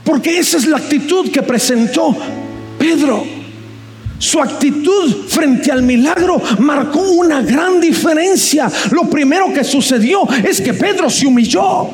Porque 0.03 0.39
esa 0.39 0.57
es 0.57 0.65
la 0.65 0.77
actitud 0.77 1.29
que 1.29 1.43
presentó 1.43 2.17
Pedro. 2.79 3.42
Su 4.23 4.39
actitud 4.39 5.27
frente 5.27 5.69
al 5.69 5.83
milagro 5.83 6.41
marcó 6.59 7.01
una 7.01 7.41
gran 7.41 7.81
diferencia. 7.81 8.71
Lo 8.91 9.09
primero 9.09 9.53
que 9.53 9.65
sucedió 9.65 10.25
es 10.45 10.61
que 10.61 10.73
Pedro 10.73 11.09
se 11.09 11.27
humilló. 11.27 11.89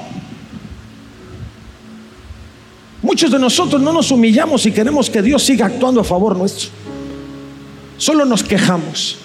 Muchos 3.01 3.31
de 3.31 3.39
nosotros 3.39 3.81
no 3.81 3.91
nos 3.91 4.11
humillamos 4.11 4.63
y 4.67 4.71
queremos 4.71 5.09
que 5.09 5.23
Dios 5.23 5.41
siga 5.41 5.65
actuando 5.65 6.01
a 6.01 6.03
favor 6.03 6.37
nuestro. 6.37 6.69
Solo 7.97 8.25
nos 8.25 8.43
quejamos. 8.43 9.17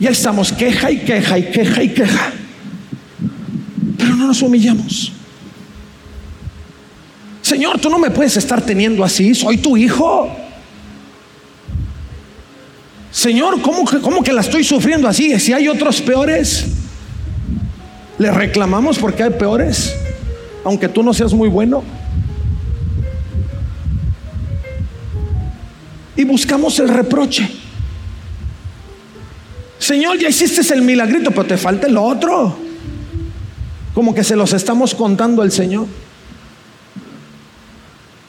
Ya 0.00 0.10
estamos 0.10 0.50
queja 0.50 0.90
y 0.90 0.98
queja 0.98 1.38
y 1.38 1.44
queja 1.44 1.82
y 1.84 1.88
queja. 1.90 2.32
Pero 3.96 4.16
no 4.16 4.26
nos 4.26 4.42
humillamos. 4.42 5.12
Señor, 7.40 7.78
tú 7.78 7.88
no 7.88 8.00
me 8.00 8.10
puedes 8.10 8.36
estar 8.36 8.60
teniendo 8.62 9.04
así. 9.04 9.32
Soy 9.32 9.58
tu 9.58 9.76
hijo. 9.76 10.45
Señor, 13.16 13.62
¿cómo 13.62 13.86
que, 13.86 13.98
¿cómo 13.98 14.22
que 14.22 14.30
la 14.30 14.42
estoy 14.42 14.62
sufriendo 14.62 15.08
así? 15.08 15.40
Si 15.40 15.50
hay 15.54 15.68
otros 15.68 16.02
peores, 16.02 16.66
le 18.18 18.30
reclamamos 18.30 18.98
porque 18.98 19.22
hay 19.22 19.30
peores, 19.30 19.96
aunque 20.62 20.86
tú 20.86 21.02
no 21.02 21.14
seas 21.14 21.32
muy 21.32 21.48
bueno. 21.48 21.82
Y 26.14 26.24
buscamos 26.24 26.78
el 26.78 26.90
reproche. 26.90 27.48
Señor, 29.78 30.18
ya 30.18 30.28
hiciste 30.28 30.74
el 30.74 30.82
milagrito, 30.82 31.30
pero 31.30 31.46
te 31.46 31.56
falta 31.56 31.86
el 31.86 31.96
otro. 31.96 32.58
Como 33.94 34.14
que 34.14 34.24
se 34.24 34.36
los 34.36 34.52
estamos 34.52 34.94
contando 34.94 35.40
al 35.40 35.50
Señor. 35.50 35.86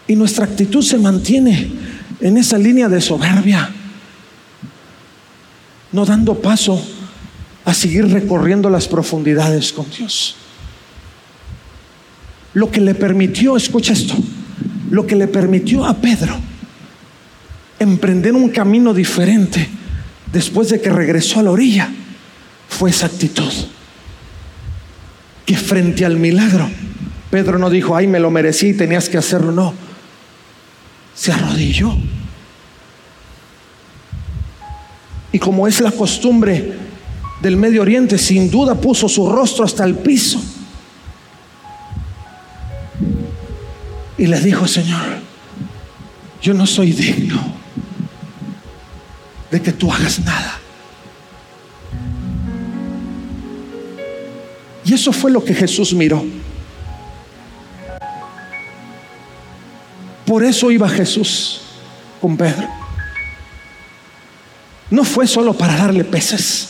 Y 0.08 0.16
nuestra 0.16 0.46
actitud 0.46 0.82
se 0.82 0.98
mantiene 0.98 1.72
en 2.22 2.38
esa 2.38 2.58
línea 2.58 2.88
de 2.88 3.02
soberbia, 3.02 3.70
no 5.92 6.06
dando 6.06 6.36
paso 6.36 6.82
a 7.66 7.74
seguir 7.74 8.08
recorriendo 8.08 8.70
las 8.70 8.88
profundidades 8.88 9.74
con 9.74 9.90
Dios. 9.90 10.36
Lo 12.54 12.72
que 12.72 12.82
le 12.82 12.96
permitió, 12.96 13.58
escucha 13.58 13.94
esto, 13.94 14.16
lo 14.90 15.06
que 15.06 15.16
le 15.16 15.28
permitió 15.28 15.86
a 15.86 15.94
Pedro 15.96 16.36
emprender 17.80 18.34
un 18.34 18.50
camino 18.50 18.94
diferente 18.94 19.68
después 20.32 20.70
de 20.70 20.82
que 20.82 20.90
regresó 20.90 21.40
a 21.40 21.44
la 21.44 21.52
orilla 21.52 21.90
fue 22.70 22.90
esa 22.90 23.06
actitud. 23.06 23.52
Que 25.46 25.56
frente 25.56 26.06
al 26.06 26.18
milagro, 26.18 26.70
Pedro 27.30 27.60
no 27.60 27.70
dijo, 27.70 27.96
ay, 27.96 28.08
me 28.08 28.20
lo 28.20 28.32
merecí 28.32 28.70
y 28.70 28.74
tenías 28.74 29.10
que 29.10 29.18
hacerlo, 29.18 29.52
no. 29.52 29.74
Se 31.16 31.32
arrodilló. 31.32 31.96
Y 35.32 35.40
como 35.40 35.68
es 35.68 35.82
la 35.82 35.92
costumbre 35.92 36.74
del 37.42 37.58
Medio 37.58 37.82
Oriente, 37.82 38.18
sin 38.18 38.50
duda 38.50 38.76
puso 38.76 39.08
su 39.10 39.30
rostro 39.30 39.66
hasta 39.66 39.84
el 39.84 39.96
piso. 39.96 40.42
Y 44.18 44.26
le 44.26 44.40
dijo, 44.40 44.68
Señor, 44.68 45.20
yo 46.42 46.54
no 46.54 46.66
soy 46.66 46.92
digno 46.92 47.40
de 49.52 49.62
que 49.62 49.72
tú 49.72 49.92
hagas 49.92 50.20
nada. 50.20 50.60
Y 54.86 54.94
eso 54.94 55.12
fue 55.12 55.30
lo 55.30 55.44
que 55.44 55.54
Jesús 55.54 55.94
miró. 55.94 56.24
Por 60.26 60.44
eso 60.44 60.72
iba 60.72 60.90
Jesús 60.90 61.62
con 62.22 62.36
Pedro. 62.38 62.87
No 64.90 65.04
fue 65.04 65.28
solo 65.28 65.54
para 65.54 65.76
darle 65.76 66.04
peces. 66.04 66.70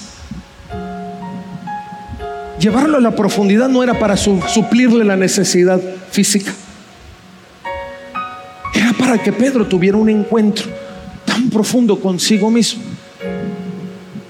Llevarlo 2.59 2.97
a 2.97 3.01
la 3.01 3.15
profundidad 3.15 3.69
no 3.69 3.83
era 3.83 3.99
para 3.99 4.17
suplirle 4.17 5.03
la 5.03 5.15
necesidad 5.15 5.79
física. 6.11 6.51
Era 8.73 8.93
para 8.93 9.21
que 9.21 9.31
Pedro 9.31 9.67
tuviera 9.67 9.97
un 9.97 10.09
encuentro 10.09 10.65
tan 11.25 11.49
profundo 11.49 11.99
consigo 11.99 12.49
mismo 12.49 12.81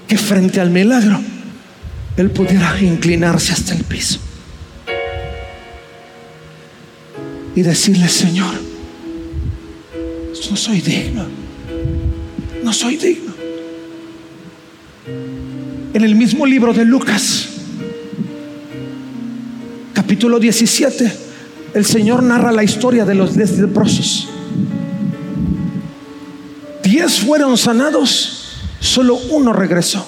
que 0.06 0.18
frente 0.18 0.60
al 0.60 0.70
milagro 0.70 1.20
él 2.16 2.30
pudiera 2.30 2.78
inclinarse 2.80 3.52
hasta 3.52 3.74
el 3.74 3.84
piso 3.84 4.18
y 7.54 7.62
decirle, 7.62 8.08
Señor, 8.08 8.54
no 10.50 10.56
soy 10.56 10.80
digno, 10.80 11.26
no 12.62 12.72
soy 12.72 12.96
digno. 12.96 13.27
En 15.94 16.04
el 16.04 16.14
mismo 16.14 16.44
libro 16.44 16.74
de 16.74 16.84
Lucas, 16.84 17.48
capítulo 19.94 20.38
17, 20.38 21.12
el 21.72 21.84
Señor 21.86 22.22
narra 22.22 22.52
la 22.52 22.62
historia 22.62 23.06
de 23.06 23.14
los 23.14 23.34
diez 23.34 23.58
leprosos. 23.58 24.28
Diez 26.82 27.20
fueron 27.20 27.56
sanados, 27.56 28.60
solo 28.80 29.18
uno 29.30 29.54
regresó. 29.54 30.06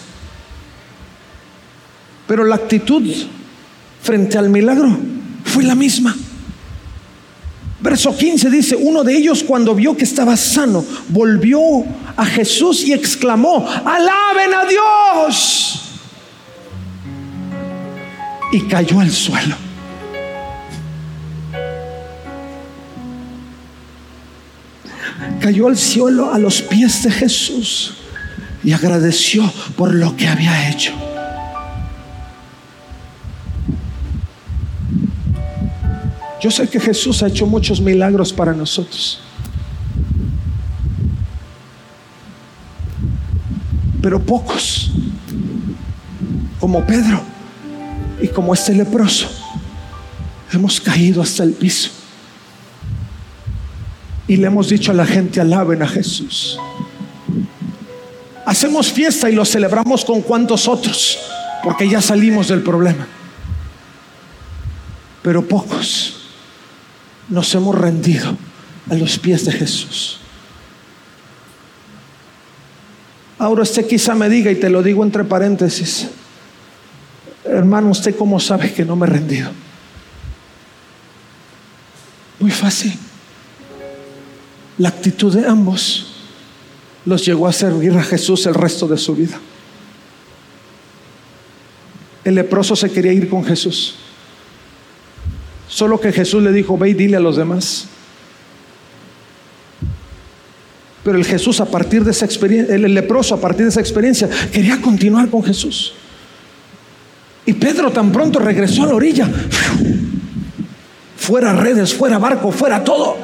Pero 2.26 2.44
la 2.44 2.56
actitud 2.56 3.02
frente 4.02 4.36
al 4.36 4.50
milagro 4.50 4.96
fue 5.44 5.64
la 5.64 5.74
misma. 5.74 6.14
Verso 7.90 8.16
15 8.16 8.50
dice, 8.50 8.76
uno 8.76 9.02
de 9.02 9.16
ellos 9.16 9.42
cuando 9.42 9.74
vio 9.74 9.96
que 9.96 10.04
estaba 10.04 10.36
sano, 10.36 10.84
volvió 11.08 11.60
a 12.16 12.24
Jesús 12.24 12.84
y 12.84 12.92
exclamó, 12.92 13.66
alaben 13.66 14.54
a 14.54 14.64
Dios. 14.64 15.82
Y 18.52 18.60
cayó 18.68 19.00
al 19.00 19.10
suelo. 19.10 19.56
Cayó 25.40 25.66
al 25.66 25.76
suelo 25.76 26.32
a 26.32 26.38
los 26.38 26.62
pies 26.62 27.02
de 27.02 27.10
Jesús 27.10 27.94
y 28.62 28.70
agradeció 28.70 29.52
por 29.74 29.92
lo 29.92 30.16
que 30.16 30.28
había 30.28 30.70
hecho. 30.70 31.09
Yo 36.40 36.50
sé 36.50 36.66
que 36.68 36.80
Jesús 36.80 37.22
ha 37.22 37.28
hecho 37.28 37.46
muchos 37.46 37.80
milagros 37.82 38.32
para 38.32 38.54
nosotros. 38.54 39.20
Pero 44.00 44.18
pocos, 44.18 44.90
como 46.58 46.82
Pedro 46.86 47.20
y 48.22 48.28
como 48.28 48.54
este 48.54 48.72
leproso, 48.72 49.28
hemos 50.50 50.80
caído 50.80 51.20
hasta 51.20 51.42
el 51.42 51.52
piso. 51.52 51.90
Y 54.26 54.36
le 54.36 54.46
hemos 54.46 54.70
dicho 54.70 54.92
a 54.92 54.94
la 54.94 55.04
gente, 55.04 55.42
alaben 55.42 55.82
a 55.82 55.88
Jesús. 55.88 56.58
Hacemos 58.46 58.90
fiesta 58.90 59.28
y 59.28 59.34
lo 59.34 59.44
celebramos 59.44 60.06
con 60.06 60.22
cuantos 60.22 60.66
otros, 60.66 61.18
porque 61.62 61.86
ya 61.86 62.00
salimos 62.00 62.48
del 62.48 62.62
problema. 62.62 63.06
Pero 65.22 65.46
pocos 65.46 66.19
nos 67.30 67.54
hemos 67.54 67.74
rendido 67.74 68.36
a 68.90 68.94
los 68.94 69.18
pies 69.18 69.44
de 69.44 69.52
Jesús. 69.52 70.18
Ahora 73.38 73.62
usted 73.62 73.86
quizá 73.86 74.14
me 74.14 74.28
diga, 74.28 74.50
y 74.50 74.56
te 74.56 74.68
lo 74.68 74.82
digo 74.82 75.02
entre 75.02 75.24
paréntesis, 75.24 76.08
hermano, 77.44 77.88
¿usted 77.88 78.14
cómo 78.14 78.38
sabe 78.38 78.72
que 78.72 78.84
no 78.84 78.96
me 78.96 79.06
he 79.06 79.10
rendido? 79.10 79.50
Muy 82.38 82.50
fácil. 82.50 82.92
La 84.76 84.88
actitud 84.90 85.34
de 85.34 85.46
ambos 85.46 86.06
los 87.06 87.24
llegó 87.24 87.46
a 87.46 87.52
servir 87.52 87.92
a 87.96 88.02
Jesús 88.02 88.44
el 88.46 88.54
resto 88.54 88.86
de 88.88 88.98
su 88.98 89.14
vida. 89.14 89.38
El 92.24 92.34
leproso 92.34 92.76
se 92.76 92.90
quería 92.90 93.12
ir 93.12 93.28
con 93.28 93.44
Jesús. 93.44 93.94
Solo 95.80 95.98
que 95.98 96.12
Jesús 96.12 96.42
le 96.42 96.52
dijo, 96.52 96.76
ve 96.76 96.90
y 96.90 96.92
dile 96.92 97.16
a 97.16 97.20
los 97.20 97.38
demás. 97.38 97.86
Pero 101.02 101.16
el 101.16 101.24
Jesús 101.24 101.58
a 101.62 101.64
partir 101.64 102.04
de 102.04 102.10
esa 102.10 102.26
experiencia, 102.26 102.74
el 102.74 102.92
leproso 102.92 103.34
a 103.34 103.40
partir 103.40 103.64
de 103.64 103.70
esa 103.70 103.80
experiencia, 103.80 104.28
quería 104.52 104.78
continuar 104.82 105.30
con 105.30 105.42
Jesús. 105.42 105.94
Y 107.46 107.54
Pedro 107.54 107.90
tan 107.90 108.12
pronto 108.12 108.38
regresó 108.40 108.82
a 108.82 108.88
la 108.88 108.94
orilla. 108.94 109.26
Fuera 111.16 111.54
redes, 111.54 111.94
fuera 111.94 112.18
barco, 112.18 112.52
fuera 112.52 112.84
todo. 112.84 113.16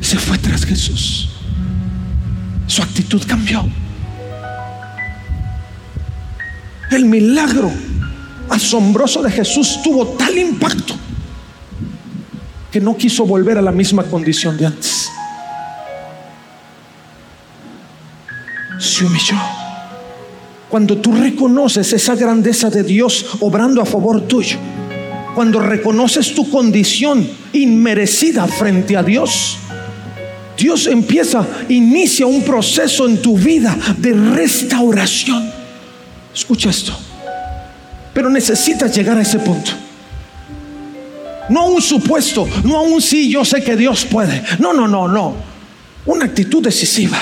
Se 0.00 0.16
fue 0.18 0.38
tras 0.38 0.64
Jesús. 0.64 1.30
Su 2.68 2.80
actitud 2.80 3.24
cambió. 3.26 3.68
El 6.92 7.06
milagro 7.06 7.72
asombroso 8.48 9.22
de 9.22 9.30
Jesús 9.30 9.80
tuvo 9.82 10.06
tal 10.08 10.36
impacto 10.36 10.94
que 12.70 12.80
no 12.80 12.96
quiso 12.96 13.24
volver 13.24 13.56
a 13.56 13.62
la 13.62 13.70
misma 13.70 14.02
condición 14.02 14.56
de 14.56 14.66
antes. 14.66 15.08
Se 18.78 19.04
humilló. 19.04 19.36
Cuando 20.68 20.96
tú 20.96 21.12
reconoces 21.12 21.92
esa 21.92 22.16
grandeza 22.16 22.70
de 22.70 22.82
Dios 22.82 23.26
obrando 23.38 23.80
a 23.80 23.86
favor 23.86 24.22
tuyo, 24.22 24.58
cuando 25.36 25.60
reconoces 25.60 26.34
tu 26.34 26.50
condición 26.50 27.28
inmerecida 27.52 28.48
frente 28.48 28.96
a 28.96 29.04
Dios, 29.04 29.56
Dios 30.58 30.88
empieza, 30.88 31.46
inicia 31.68 32.26
un 32.26 32.42
proceso 32.42 33.06
en 33.08 33.22
tu 33.22 33.38
vida 33.38 33.76
de 33.98 34.14
restauración. 34.14 35.48
Escucha 36.34 36.70
esto. 36.70 36.92
Pero 38.14 38.30
necesitas 38.30 38.94
llegar 38.94 39.18
a 39.18 39.22
ese 39.22 39.40
punto. 39.40 39.72
No 41.48 41.60
a 41.60 41.64
un 41.64 41.82
supuesto, 41.82 42.48
no 42.64 42.78
a 42.78 42.80
un 42.80 43.02
sí, 43.02 43.30
yo 43.30 43.44
sé 43.44 43.62
que 43.62 43.76
Dios 43.76 44.04
puede. 44.04 44.42
No, 44.58 44.72
no, 44.72 44.88
no, 44.88 45.08
no. 45.08 45.34
Una 46.06 46.24
actitud 46.24 46.62
decisiva. 46.62 47.18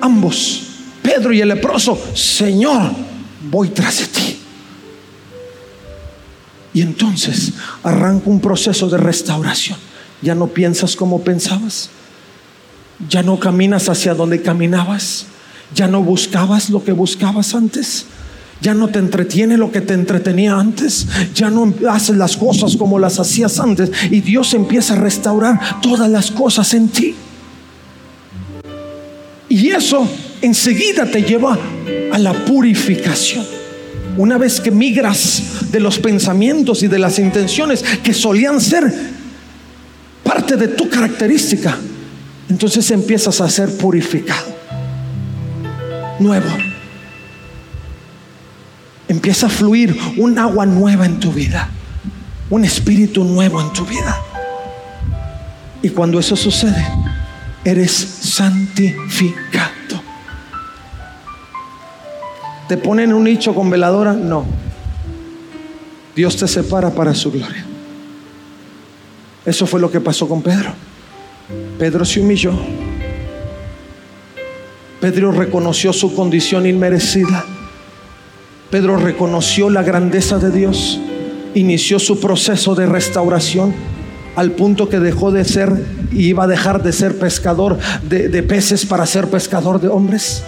Ambos, 0.00 0.62
Pedro 1.02 1.32
y 1.32 1.40
el 1.40 1.48
leproso, 1.48 1.98
Señor, 2.14 2.92
voy 3.50 3.68
tras 3.70 4.00
de 4.00 4.06
ti. 4.06 4.38
Y 6.74 6.82
entonces 6.82 7.52
arranca 7.82 8.28
un 8.28 8.40
proceso 8.40 8.88
de 8.88 8.98
restauración. 8.98 9.78
Ya 10.20 10.34
no 10.34 10.48
piensas 10.48 10.96
como 10.96 11.22
pensabas. 11.22 11.88
Ya 13.08 13.22
no 13.22 13.38
caminas 13.38 13.88
hacia 13.88 14.14
donde 14.14 14.42
caminabas. 14.42 15.26
Ya 15.74 15.88
no 15.88 16.02
buscabas 16.02 16.70
lo 16.70 16.84
que 16.84 16.92
buscabas 16.92 17.54
antes. 17.54 18.06
Ya 18.60 18.74
no 18.74 18.88
te 18.88 18.98
entretiene 18.98 19.56
lo 19.56 19.70
que 19.70 19.80
te 19.80 19.94
entretenía 19.94 20.58
antes. 20.58 21.06
Ya 21.34 21.50
no 21.50 21.72
haces 21.90 22.16
las 22.16 22.36
cosas 22.36 22.76
como 22.76 22.98
las 22.98 23.20
hacías 23.20 23.58
antes. 23.60 23.90
Y 24.10 24.20
Dios 24.20 24.54
empieza 24.54 24.94
a 24.94 24.96
restaurar 24.96 25.80
todas 25.80 26.08
las 26.10 26.30
cosas 26.30 26.72
en 26.74 26.88
ti. 26.88 27.14
Y 29.48 29.68
eso 29.68 30.08
enseguida 30.40 31.10
te 31.10 31.22
lleva 31.22 31.58
a 32.12 32.18
la 32.18 32.32
purificación. 32.44 33.44
Una 34.16 34.38
vez 34.38 34.60
que 34.60 34.70
migras 34.70 35.70
de 35.70 35.80
los 35.80 35.98
pensamientos 35.98 36.82
y 36.82 36.88
de 36.88 36.98
las 36.98 37.18
intenciones 37.18 37.84
que 38.02 38.14
solían 38.14 38.60
ser 38.60 38.92
parte 40.22 40.56
de 40.56 40.68
tu 40.68 40.88
característica, 40.88 41.76
entonces 42.48 42.90
empiezas 42.90 43.40
a 43.40 43.48
ser 43.48 43.76
purificado. 43.76 44.53
Nuevo. 46.18 46.48
Empieza 49.08 49.46
a 49.46 49.50
fluir 49.50 49.98
un 50.16 50.38
agua 50.38 50.66
nueva 50.66 51.06
en 51.06 51.20
tu 51.20 51.32
vida, 51.32 51.68
un 52.50 52.64
espíritu 52.64 53.24
nuevo 53.24 53.60
en 53.60 53.72
tu 53.72 53.84
vida. 53.84 54.16
Y 55.82 55.90
cuando 55.90 56.18
eso 56.18 56.34
sucede, 56.36 56.86
eres 57.64 57.92
santificado. 57.92 59.74
¿Te 62.68 62.78
ponen 62.78 63.12
un 63.12 63.24
nicho 63.24 63.54
con 63.54 63.68
veladora? 63.68 64.14
No. 64.14 64.46
Dios 66.16 66.36
te 66.36 66.48
separa 66.48 66.90
para 66.90 67.14
su 67.14 67.30
gloria. 67.30 67.64
Eso 69.44 69.66
fue 69.66 69.80
lo 69.80 69.90
que 69.90 70.00
pasó 70.00 70.26
con 70.26 70.40
Pedro. 70.40 70.72
Pedro 71.78 72.04
se 72.04 72.20
humilló. 72.20 72.52
Pedro 75.04 75.32
reconoció 75.32 75.92
su 75.92 76.14
condición 76.14 76.64
inmerecida. 76.64 77.44
Pedro 78.70 78.96
reconoció 78.96 79.68
la 79.68 79.82
grandeza 79.82 80.38
de 80.38 80.50
Dios. 80.50 80.98
Inició 81.54 81.98
su 81.98 82.20
proceso 82.20 82.74
de 82.74 82.86
restauración 82.86 83.74
al 84.34 84.52
punto 84.52 84.88
que 84.88 85.00
dejó 85.00 85.30
de 85.30 85.44
ser 85.44 85.84
y 86.10 86.28
iba 86.28 86.44
a 86.44 86.46
dejar 86.46 86.82
de 86.82 86.94
ser 86.94 87.18
pescador 87.18 87.76
de, 88.08 88.30
de 88.30 88.42
peces 88.42 88.86
para 88.86 89.04
ser 89.04 89.28
pescador 89.28 89.78
de 89.78 89.88
hombres. 89.88 90.42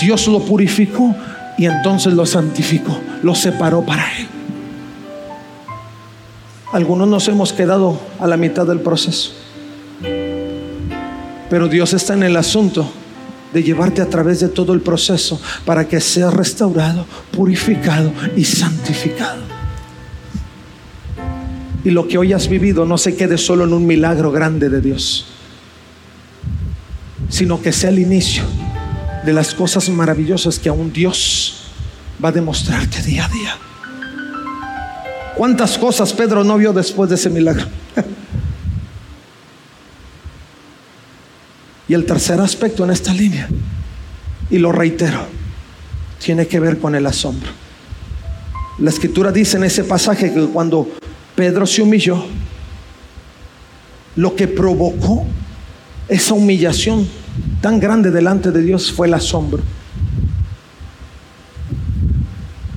Dios 0.00 0.28
lo 0.28 0.38
purificó 0.38 1.12
y 1.58 1.66
entonces 1.66 2.12
lo 2.12 2.26
santificó, 2.26 2.96
lo 3.24 3.34
separó 3.34 3.82
para 3.82 4.04
Él. 4.20 4.28
Algunos 6.72 7.08
nos 7.08 7.26
hemos 7.26 7.52
quedado 7.52 7.98
a 8.20 8.28
la 8.28 8.36
mitad 8.36 8.68
del 8.68 8.78
proceso. 8.78 9.32
Pero 11.50 11.66
Dios 11.66 11.92
está 11.92 12.14
en 12.14 12.22
el 12.22 12.36
asunto 12.36 12.88
de 13.52 13.62
llevarte 13.62 14.02
a 14.02 14.08
través 14.08 14.40
de 14.40 14.48
todo 14.48 14.72
el 14.72 14.80
proceso 14.80 15.40
para 15.64 15.88
que 15.88 16.00
seas 16.00 16.34
restaurado, 16.34 17.06
purificado 17.30 18.12
y 18.36 18.44
santificado. 18.44 19.42
Y 21.84 21.90
lo 21.90 22.08
que 22.08 22.18
hoy 22.18 22.32
has 22.32 22.48
vivido 22.48 22.84
no 22.84 22.98
se 22.98 23.14
quede 23.14 23.38
solo 23.38 23.64
en 23.64 23.72
un 23.72 23.86
milagro 23.86 24.32
grande 24.32 24.68
de 24.68 24.80
Dios, 24.80 25.26
sino 27.28 27.62
que 27.62 27.72
sea 27.72 27.90
el 27.90 27.98
inicio 27.98 28.42
de 29.24 29.32
las 29.32 29.54
cosas 29.54 29.88
maravillosas 29.88 30.58
que 30.58 30.68
aún 30.68 30.92
Dios 30.92 31.66
va 32.24 32.30
a 32.30 32.32
demostrarte 32.32 33.02
día 33.02 33.26
a 33.26 33.28
día. 33.28 33.56
¿Cuántas 35.36 35.76
cosas 35.78 36.12
Pedro 36.12 36.44
no 36.44 36.56
vio 36.56 36.72
después 36.72 37.10
de 37.10 37.16
ese 37.16 37.30
milagro? 37.30 37.66
y 41.88 41.94
el 41.94 42.04
tercer 42.04 42.40
aspecto 42.40 42.84
en 42.84 42.90
esta 42.90 43.12
línea, 43.12 43.48
y 44.50 44.58
lo 44.58 44.72
reitero, 44.72 45.26
tiene 46.18 46.46
que 46.46 46.60
ver 46.60 46.78
con 46.78 46.94
el 46.94 47.06
asombro. 47.06 47.50
La 48.78 48.90
escritura 48.90 49.32
dice 49.32 49.56
en 49.56 49.64
ese 49.64 49.84
pasaje 49.84 50.32
que 50.32 50.44
cuando 50.46 50.88
Pedro 51.34 51.66
se 51.66 51.82
humilló, 51.82 52.26
lo 54.16 54.34
que 54.34 54.48
provocó 54.48 55.26
esa 56.08 56.34
humillación 56.34 57.06
tan 57.60 57.80
grande 57.80 58.10
delante 58.10 58.50
de 58.50 58.62
Dios 58.62 58.92
fue 58.92 59.06
el 59.06 59.14
asombro. 59.14 59.62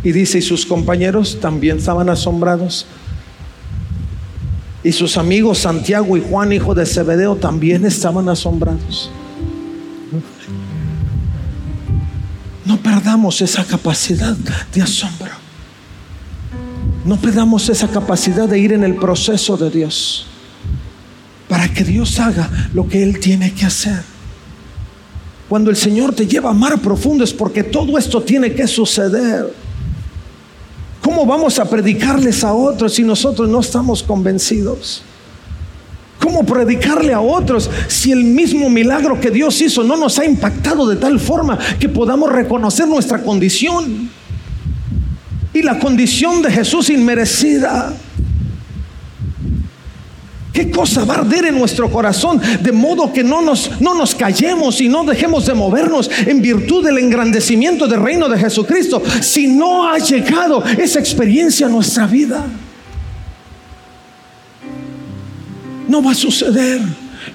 Y 0.04 0.12
dice, 0.12 0.38
y 0.38 0.42
sus 0.42 0.66
compañeros 0.66 1.40
también 1.42 1.78
estaban 1.78 2.10
asombrados. 2.10 2.86
Y 4.84 4.92
sus 4.92 5.18
amigos 5.18 5.60
Santiago 5.60 6.16
y 6.16 6.22
Juan, 6.22 6.54
hijo 6.54 6.74
de 6.74 6.86
Zebedeo, 6.86 7.36
también 7.36 7.86
estaban 7.86 8.30
asombrados. 8.30 9.12
No 12.66 12.78
perdamos 12.78 13.42
esa 13.42 13.66
capacidad 13.66 14.36
de 14.74 14.82
asombro. 14.82 15.32
No 17.04 17.18
perdamos 17.18 17.68
esa 17.70 17.88
capacidad 17.88 18.48
de 18.48 18.60
ir 18.60 18.74
en 18.74 18.84
el 18.84 18.96
proceso 18.96 19.58
de 19.58 19.70
Dios 19.70 20.28
para 21.48 21.68
que 21.74 21.84
Dios 21.84 22.20
haga 22.20 22.50
lo 22.74 22.88
que 22.88 23.02
Él 23.02 23.20
tiene 23.20 23.54
que 23.54 23.66
hacer. 23.66 24.04
Cuando 25.50 25.72
el 25.72 25.76
Señor 25.76 26.14
te 26.14 26.28
lleva 26.28 26.52
a 26.52 26.54
mar 26.54 26.80
profundo 26.80 27.24
es 27.24 27.34
porque 27.34 27.64
todo 27.64 27.98
esto 27.98 28.22
tiene 28.22 28.54
que 28.54 28.68
suceder. 28.68 29.52
¿Cómo 31.20 31.34
vamos 31.34 31.60
a 31.60 31.66
predicarles 31.70 32.46
a 32.46 32.54
otros 32.54 32.94
si 32.94 33.04
nosotros 33.04 33.50
no 33.50 33.60
estamos 33.60 34.02
convencidos? 34.02 35.04
¿Cómo 36.18 36.46
predicarle 36.46 37.14
a 37.14 37.20
otros 37.20 37.70
si 37.90 38.14
el 38.14 38.24
mismo 38.24 38.70
milagro 38.70 39.20
que 39.20 39.30
Dios 39.30 39.60
hizo 39.60 39.84
no 39.84 39.98
nos 39.98 40.18
ha 40.18 40.24
impactado 40.24 40.88
de 40.88 40.96
tal 40.96 41.20
forma 41.20 41.60
que 41.78 41.90
podamos 41.90 42.32
reconocer 42.32 42.88
nuestra 42.88 43.22
condición? 43.22 44.10
Y 45.54 45.62
la 45.62 45.78
condición 45.78 46.42
de 46.42 46.52
Jesús 46.52 46.90
inmerecida. 46.90 47.94
¿Qué 50.54 50.72
cosa 50.72 51.06
va 51.06 51.16
a 51.16 51.18
arder 51.20 51.46
en 51.46 51.60
nuestro 51.60 51.92
corazón? 51.92 52.42
De 52.62 52.72
modo 52.72 53.14
que 53.14 53.24
no 53.24 53.42
nos, 53.42 53.80
no 53.80 53.94
nos 53.94 54.16
callemos 54.16 54.82
y 54.82 54.90
no 54.90 55.04
dejemos 55.04 55.46
de 55.46 55.54
movernos 55.54 56.10
en 56.26 56.42
virtud 56.42 56.84
del 56.84 56.98
engrandecimiento 56.98 57.88
del 57.88 58.02
reino 58.02 58.28
de 58.28 58.40
Jesucristo. 58.40 59.02
Si 59.22 59.48
no 59.48 59.88
ha 59.88 60.00
llegado 60.00 60.64
esa 60.66 61.00
experiencia 61.00 61.68
a 61.68 61.70
nuestra 61.70 62.08
vida, 62.08 62.46
no 65.88 66.02
va 66.02 66.12
a 66.12 66.16
suceder. 66.16 66.82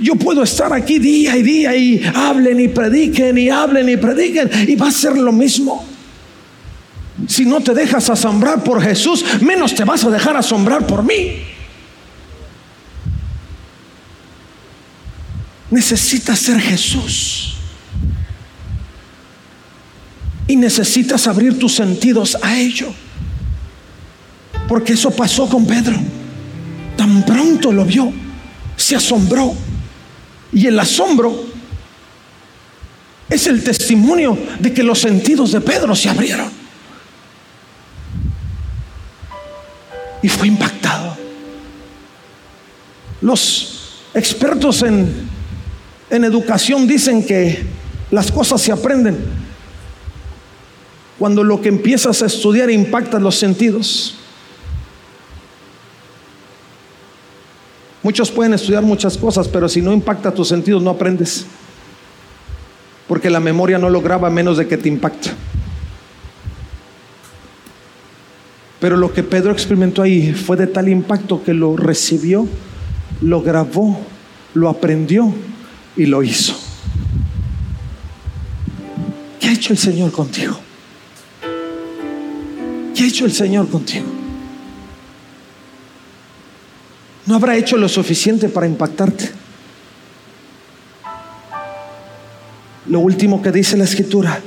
Yo 0.00 0.16
puedo 0.16 0.42
estar 0.42 0.72
aquí 0.72 0.98
día 0.98 1.37
y 1.37 1.42
día 1.42 1.77
y 1.77 2.03
hablen 2.14 2.59
y 2.59 2.68
prediquen 2.68 3.38
y 3.38 3.48
hablen 3.48 3.88
y 3.88 3.96
prediquen 3.96 4.50
y 4.68 4.74
va 4.74 4.88
a 4.88 4.92
ser 4.92 5.16
lo 5.16 5.31
mismo. 5.31 5.85
Si 7.29 7.44
no 7.44 7.61
te 7.61 7.74
dejas 7.74 8.11
asombrar 8.11 8.64
por 8.64 8.83
Jesús, 8.83 9.24
menos 9.40 9.72
te 9.72 9.85
vas 9.85 10.05
a 10.05 10.11
dejar 10.11 10.37
asombrar 10.37 10.85
por 10.85 11.05
mí. 11.05 11.54
Necesitas 15.74 16.38
ser 16.38 16.60
Jesús. 16.60 17.54
Y 20.46 20.54
necesitas 20.54 21.26
abrir 21.26 21.58
tus 21.58 21.74
sentidos 21.74 22.38
a 22.40 22.56
ello. 22.56 22.94
Porque 24.68 24.92
eso 24.92 25.10
pasó 25.10 25.48
con 25.48 25.66
Pedro. 25.66 25.96
Tan 26.96 27.26
pronto 27.26 27.72
lo 27.72 27.84
vio, 27.84 28.12
se 28.76 28.94
asombró. 28.94 29.52
Y 30.52 30.66
el 30.66 30.78
asombro 30.78 31.44
es 33.28 33.48
el 33.48 33.64
testimonio 33.64 34.38
de 34.60 34.72
que 34.72 34.84
los 34.84 35.00
sentidos 35.00 35.50
de 35.50 35.60
Pedro 35.60 35.96
se 35.96 36.08
abrieron. 36.08 36.52
Y 40.22 40.29
fue 40.29 40.46
impactado. 40.46 41.16
Los 43.22 44.04
expertos 44.14 44.83
en 44.83 45.33
en 46.15 46.25
educación 46.25 46.87
dicen 46.87 47.27
que 47.27 47.60
las 48.10 48.31
cosas 48.31 48.60
se 48.60 48.71
aprenden 48.71 49.19
cuando 51.19 51.42
lo 51.42 51.60
que 51.60 51.69
empiezas 51.69 52.23
a 52.23 52.27
estudiar 52.27 52.71
impacta 52.71 53.19
los 53.19 53.37
sentidos. 53.37 54.15
Muchos 58.02 58.31
pueden 58.31 58.54
estudiar 58.54 58.83
muchas 58.83 59.17
cosas, 59.17 59.48
pero 59.48 59.69
si 59.69 59.83
no 59.83 59.92
impacta 59.92 60.33
tus 60.33 60.48
sentidos 60.48 60.83
no 60.83 60.90
aprendes. 60.90 61.46
Porque 63.08 63.31
la 63.31 63.40
memoria 63.40 63.79
no 63.79 63.90
lo 63.90 64.00
graba 64.00 64.31
menos 64.31 64.56
de 64.56 64.69
que 64.69 64.77
te 64.77 64.88
impacta. 64.88 65.31
Pero 68.79 68.96
lo 68.96 69.12
que 69.12 69.23
Pedro 69.23 69.50
experimentó 69.50 70.02
ahí 70.02 70.33
fue 70.33 70.56
de 70.56 70.67
tal 70.67 70.88
impacto 70.88 71.42
que 71.42 71.54
lo 71.54 71.77
recibió, 71.77 72.46
lo 73.21 73.40
grabó, 73.40 73.98
lo 74.52 74.69
aprendió 74.69 75.35
y 75.97 76.07
lo 76.07 76.23
hizo. 76.23 76.55
¿Qué 79.40 79.49
ha 79.49 79.53
hecho 79.53 79.73
el 79.73 79.79
Señor 79.79 80.11
contigo? 80.13 80.59
¿Qué 82.95 83.03
ha 83.03 83.07
hecho 83.07 83.25
el 83.27 83.33
Señor 83.33 83.69
contigo? 83.69 84.07
¿No 87.27 87.35
habrá 87.35 87.57
hecho 87.57 87.77
lo 87.77 87.88
suficiente 87.88 88.49
para 88.49 88.67
impactarte? 88.67 89.31
Lo 92.87 93.01
último 93.01 93.40
que 93.40 93.51
dice 93.51 93.77
la 93.77 93.85
escritura 93.85 94.40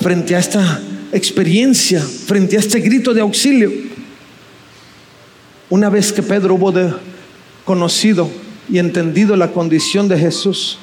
frente 0.00 0.36
a 0.36 0.38
esta 0.38 0.80
experiencia, 1.12 2.00
frente 2.00 2.56
a 2.56 2.60
este 2.60 2.80
grito 2.80 3.12
de 3.12 3.22
auxilio. 3.22 3.72
Una 5.68 5.90
vez 5.90 6.12
que 6.12 6.22
Pedro 6.22 6.54
hubo 6.54 6.70
de 6.70 6.94
conocido 7.64 8.30
y 8.68 8.78
entendido 8.78 9.36
la 9.36 9.52
condición 9.52 10.08
de 10.08 10.18
Jesús, 10.18 10.78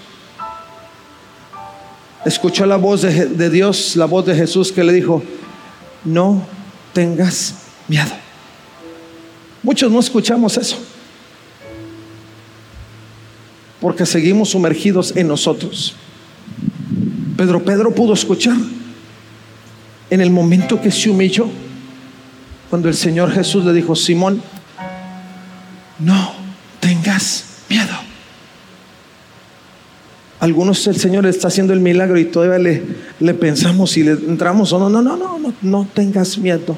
escuchó 2.25 2.65
la 2.65 2.77
voz 2.77 3.01
de, 3.01 3.27
de 3.27 3.49
Dios, 3.49 3.95
la 3.95 4.05
voz 4.05 4.25
de 4.25 4.35
Jesús 4.35 4.71
que 4.71 4.83
le 4.83 4.93
dijo, 4.93 5.23
no 6.05 6.45
tengas 6.93 7.55
miedo. 7.87 8.11
Muchos 9.61 9.91
no 9.91 9.99
escuchamos 9.99 10.57
eso 10.57 10.77
porque 13.83 14.05
seguimos 14.05 14.51
sumergidos 14.51 15.13
en 15.17 15.27
nosotros. 15.27 15.93
Pedro 17.35 17.65
Pedro 17.65 17.93
pudo 17.93 18.13
escuchar 18.13 18.55
en 20.09 20.21
el 20.21 20.29
momento 20.29 20.79
que 20.79 20.89
se 20.89 21.09
humilló, 21.09 21.49
cuando 22.69 22.87
el 22.87 22.95
Señor 22.95 23.29
Jesús 23.33 23.65
le 23.65 23.73
dijo, 23.73 23.93
Simón, 23.93 24.41
no 25.99 26.33
tengas 26.79 27.43
miedo. 27.73 27.93
Algunos 30.39 30.85
el 30.87 30.97
Señor 30.97 31.25
está 31.25 31.47
haciendo 31.47 31.73
el 31.73 31.79
milagro 31.79 32.19
y 32.19 32.25
todavía 32.25 32.59
le, 33.19 33.33
pensamos 33.33 33.97
y 33.97 34.03
le 34.03 34.11
entramos 34.11 34.73
o 34.73 34.79
no, 34.79 34.89
no, 34.89 35.01
no, 35.01 35.17
no, 35.17 35.39
no, 35.39 35.53
no 35.61 35.87
tengas 35.93 36.37
miedo. 36.37 36.77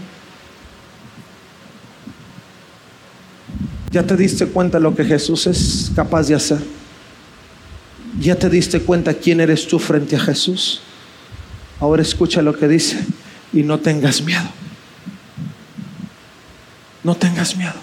Ya 3.91 4.03
te 4.03 4.15
diste 4.15 4.45
cuenta 4.45 4.79
lo 4.79 4.95
que 4.95 5.03
Jesús 5.03 5.47
es 5.47 5.91
capaz 5.95 6.27
de 6.27 6.35
hacer. 6.35 6.59
¿Ya 8.19 8.35
te 8.35 8.49
diste 8.49 8.79
cuenta 8.79 9.13
quién 9.13 9.41
eres 9.41 9.67
tú 9.67 9.79
frente 9.79 10.15
a 10.15 10.19
Jesús? 10.19 10.81
Ahora 11.79 12.01
escucha 12.01 12.41
lo 12.41 12.57
que 12.57 12.67
dice 12.67 13.03
y 13.51 13.63
no 13.63 13.79
tengas 13.79 14.21
miedo. 14.21 14.49
No 17.03 17.15
tengas 17.15 17.57
miedo. 17.57 17.73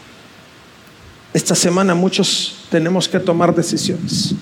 Esta 1.34 1.54
semana 1.54 1.94
muchos 1.94 2.61
tenemos 2.72 3.08
que 3.08 3.20
tomar 3.20 3.54
decisiones. 3.54 4.34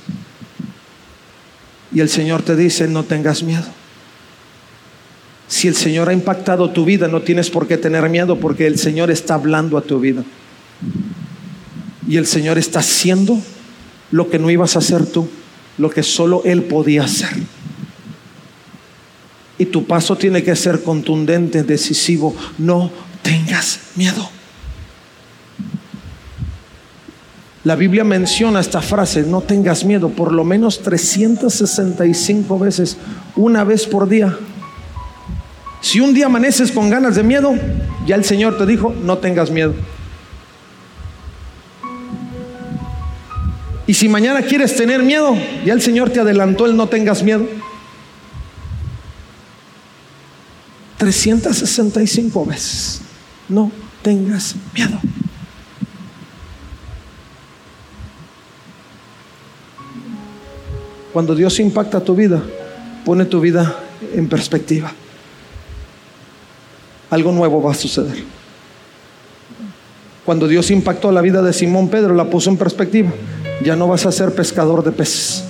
Y 1.92 2.00
el 2.00 2.08
Señor 2.08 2.40
te 2.40 2.56
dice, 2.56 2.88
no 2.88 3.04
tengas 3.04 3.42
miedo. 3.42 3.66
Si 5.48 5.68
el 5.68 5.74
Señor 5.74 6.08
ha 6.08 6.14
impactado 6.14 6.70
tu 6.70 6.86
vida, 6.86 7.08
no 7.08 7.20
tienes 7.20 7.50
por 7.50 7.66
qué 7.66 7.76
tener 7.76 8.08
miedo 8.08 8.40
porque 8.40 8.66
el 8.66 8.78
Señor 8.78 9.10
está 9.10 9.34
hablando 9.34 9.76
a 9.76 9.82
tu 9.82 10.00
vida. 10.00 10.24
Y 12.08 12.16
el 12.16 12.26
Señor 12.26 12.56
está 12.56 12.78
haciendo 12.78 13.38
lo 14.10 14.30
que 14.30 14.38
no 14.38 14.48
ibas 14.48 14.76
a 14.76 14.78
hacer 14.78 15.04
tú 15.04 15.28
lo 15.80 15.90
que 15.90 16.02
solo 16.02 16.42
Él 16.44 16.62
podía 16.64 17.04
hacer. 17.04 17.30
Y 19.58 19.66
tu 19.66 19.86
paso 19.86 20.16
tiene 20.16 20.42
que 20.42 20.54
ser 20.54 20.82
contundente, 20.82 21.62
decisivo. 21.62 22.36
No 22.58 22.90
tengas 23.22 23.80
miedo. 23.96 24.30
La 27.62 27.76
Biblia 27.76 28.04
menciona 28.04 28.60
esta 28.60 28.80
frase, 28.80 29.22
no 29.22 29.42
tengas 29.42 29.84
miedo, 29.84 30.08
por 30.08 30.32
lo 30.32 30.44
menos 30.44 30.82
365 30.82 32.58
veces, 32.58 32.96
una 33.36 33.64
vez 33.64 33.86
por 33.86 34.08
día. 34.08 34.36
Si 35.82 36.00
un 36.00 36.14
día 36.14 36.26
amaneces 36.26 36.72
con 36.72 36.88
ganas 36.88 37.16
de 37.16 37.22
miedo, 37.22 37.54
ya 38.06 38.16
el 38.16 38.24
Señor 38.24 38.56
te 38.56 38.64
dijo, 38.64 38.94
no 39.02 39.18
tengas 39.18 39.50
miedo. 39.50 39.74
Y 43.86 43.94
si 43.94 44.08
mañana 44.08 44.40
quieres 44.42 44.76
tener 44.76 45.02
miedo, 45.02 45.36
ya 45.64 45.72
el 45.72 45.82
Señor 45.82 46.10
te 46.10 46.20
adelantó 46.20 46.64
el 46.64 46.76
no 46.76 46.88
tengas 46.88 47.22
miedo. 47.22 47.46
365 50.96 52.46
veces. 52.46 53.00
No 53.48 53.72
tengas 54.02 54.54
miedo. 54.74 55.00
Cuando 61.12 61.34
Dios 61.34 61.58
impacta 61.60 62.00
tu 62.00 62.14
vida, 62.14 62.40
pone 63.04 63.24
tu 63.24 63.40
vida 63.40 63.76
en 64.14 64.28
perspectiva. 64.28 64.92
Algo 67.10 67.32
nuevo 67.32 67.62
va 67.62 67.72
a 67.72 67.74
suceder. 67.74 68.22
Cuando 70.24 70.46
Dios 70.46 70.70
impactó 70.70 71.10
la 71.10 71.20
vida 71.20 71.42
de 71.42 71.52
Simón 71.52 71.88
Pedro, 71.88 72.14
la 72.14 72.30
puso 72.30 72.50
en 72.50 72.56
perspectiva 72.56 73.10
ya 73.62 73.76
no 73.76 73.88
vas 73.88 74.06
a 74.06 74.12
ser 74.12 74.34
pescador 74.34 74.82
de 74.82 74.92
peces, 74.92 75.44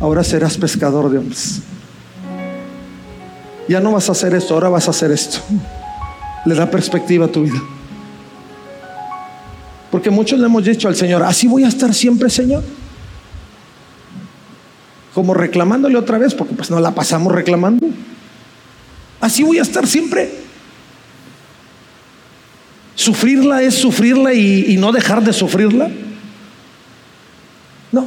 ahora 0.00 0.22
serás 0.22 0.56
pescador 0.56 1.10
de 1.10 1.18
hombres. 1.18 1.60
Ya 3.68 3.80
no 3.80 3.92
vas 3.92 4.08
a 4.08 4.12
hacer 4.12 4.32
esto, 4.34 4.54
ahora 4.54 4.68
vas 4.68 4.86
a 4.86 4.92
hacer 4.92 5.10
esto. 5.10 5.38
Le 6.44 6.54
da 6.54 6.70
perspectiva 6.70 7.26
a 7.26 7.28
tu 7.28 7.42
vida. 7.42 7.60
Porque 9.90 10.10
muchos 10.10 10.38
le 10.38 10.46
hemos 10.46 10.64
dicho 10.64 10.86
al 10.86 10.94
Señor, 10.94 11.24
así 11.24 11.48
voy 11.48 11.64
a 11.64 11.68
estar 11.68 11.92
siempre, 11.92 12.30
Señor. 12.30 12.62
Como 15.16 15.32
reclamándole 15.32 15.96
otra 15.96 16.18
vez, 16.18 16.34
porque 16.34 16.52
pues 16.52 16.70
no 16.70 16.78
la 16.78 16.90
pasamos 16.90 17.32
reclamando. 17.32 17.88
Así 19.18 19.42
voy 19.42 19.58
a 19.58 19.62
estar 19.62 19.86
siempre. 19.86 20.30
Sufrirla 22.94 23.62
es 23.62 23.76
sufrirla 23.76 24.34
y, 24.34 24.76
no 24.76 24.92
dejar 24.92 25.24
de 25.24 25.32
sufrirla. 25.32 25.88
No. 27.92 28.06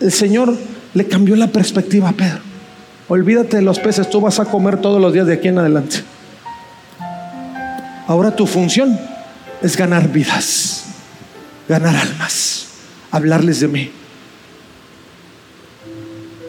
El 0.00 0.10
Señor 0.10 0.58
le 0.94 1.06
cambió 1.06 1.36
la 1.36 1.46
perspectiva 1.46 2.08
a 2.08 2.12
Pedro. 2.12 2.40
Olvídate 3.06 3.58
de 3.58 3.62
los 3.62 3.78
peces, 3.78 4.10
tú 4.10 4.20
vas 4.20 4.40
a 4.40 4.46
comer 4.46 4.80
todos 4.80 5.00
los 5.00 5.12
días 5.12 5.28
de 5.28 5.34
aquí 5.34 5.46
en 5.46 5.60
adelante. 5.60 5.98
Ahora 8.08 8.34
tu 8.34 8.48
función 8.48 8.98
es 9.62 9.76
ganar 9.76 10.10
vidas, 10.10 10.86
ganar 11.68 11.94
almas, 11.94 12.66
hablarles 13.12 13.60
de 13.60 13.68
mí. 13.68 13.90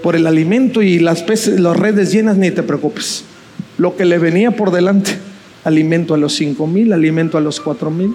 Por 0.06 0.16
el 0.16 0.28
alimento 0.28 0.84
y 0.84 1.00
las 1.00 1.26
redes 1.26 2.12
llenas, 2.12 2.38
ni 2.38 2.52
te 2.52 2.62
preocupes. 2.62 3.24
Lo 3.80 3.96
que 3.96 4.06
le 4.06 4.20
venía 4.20 4.52
por 4.52 4.70
delante, 4.70 5.18
alimento 5.64 6.14
a 6.14 6.18
los 6.20 6.36
cinco 6.36 6.68
mil, 6.68 6.94
alimento 6.94 7.40
a 7.40 7.42
los 7.42 7.60
cuatro 7.60 7.90
mil, 7.90 8.14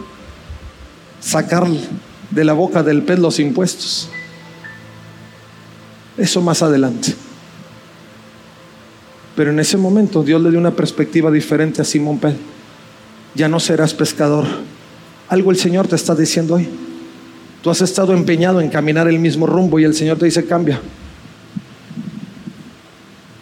sacar 1.19 1.67
de 2.31 2.45
la 2.45 2.53
boca 2.53 2.85
del 2.85 3.03
pez 3.03 3.19
los 3.19 3.41
impuestos. 3.41 4.09
Eso 6.17 6.41
más 6.41 6.63
adelante. 6.63 7.13
Pero 9.35 9.51
en 9.51 9.59
ese 9.59 9.77
momento 9.77 10.23
Dios 10.23 10.41
le 10.41 10.51
dio 10.51 10.61
una 10.61 10.77
perspectiva 10.77 11.29
diferente 11.33 11.83
a 11.83 11.85
Simón 11.85 12.21
Pedro. 12.21 12.39
Ya 13.35 13.49
no 13.49 13.59
serás 13.59 13.95
pescador. 13.95 14.47
Algo 15.29 15.51
el 15.51 15.57
Señor 15.57 15.89
te 15.89 15.97
está 15.97 16.15
diciendo 16.15 16.55
hoy. 16.55 16.69
Tú 17.65 17.69
has 17.69 17.81
estado 17.81 18.13
empeñado 18.13 18.61
en 18.61 18.69
caminar 18.69 19.09
el 19.09 19.19
mismo 19.19 19.45
rumbo 19.45 19.81
y 19.81 19.85
el 19.85 19.95
Señor 19.95 20.19
te 20.19 20.27
dice 20.27 20.45
cambia. 20.45 20.81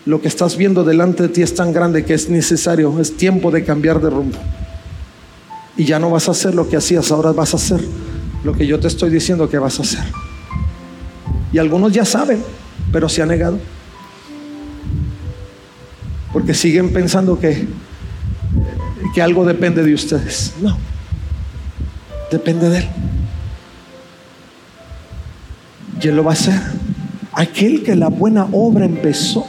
Lo 0.09 0.23
que 0.23 0.29
estás 0.29 0.57
viendo 0.57 0.85
delante 0.85 1.25
de 1.25 1.29
ti 1.29 1.43
es 1.43 1.55
tan 1.55 1.71
grande 1.71 2.03
que 2.03 2.15
es 2.15 2.31
necesario, 2.31 2.99
es 2.99 3.19
tiempo 3.19 3.51
de 3.51 3.63
cambiar 3.63 4.01
de 4.01 4.09
rumbo. 4.09 4.39
Y 5.77 5.85
ya 5.85 5.99
no 5.99 6.09
vas 6.09 6.29
a 6.29 6.31
hacer 6.31 6.55
lo 6.55 6.67
que 6.67 6.79
hacías, 6.79 7.13
ahora 7.13 7.33
vas 7.33 7.53
a 7.53 7.59
hacer 7.59 7.83
lo 8.43 8.55
que 8.55 8.67
yo 8.67 8.81
te 8.81 8.89
estoy 8.89 9.11
diciendo 9.11 9.51
que 9.51 9.59
vas 9.59 9.79
a 9.79 9.83
hacer. 9.83 10.05
Y 11.53 11.59
algunos 11.59 11.93
ya 11.93 12.07
saben, 12.07 12.43
pero 12.91 13.07
se 13.11 13.21
han 13.21 13.29
negado. 13.29 13.59
Porque 16.33 16.55
siguen 16.55 16.91
pensando 16.91 17.39
que, 17.39 17.69
que 19.15 19.21
algo 19.21 19.45
depende 19.45 19.83
de 19.83 19.93
ustedes. 19.93 20.55
No, 20.63 20.79
depende 22.33 22.71
de 22.71 22.79
Él. 22.79 22.89
Y 26.01 26.09
Él 26.09 26.17
lo 26.17 26.25
va 26.25 26.31
a 26.31 26.33
hacer. 26.33 26.59
Aquel 27.35 27.83
que 27.83 27.95
la 27.95 28.09
buena 28.09 28.49
obra 28.53 28.87
empezó, 28.87 29.47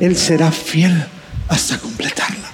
Él 0.00 0.16
será 0.16 0.50
fiel 0.50 1.04
hasta 1.48 1.78
completarla. 1.78 2.50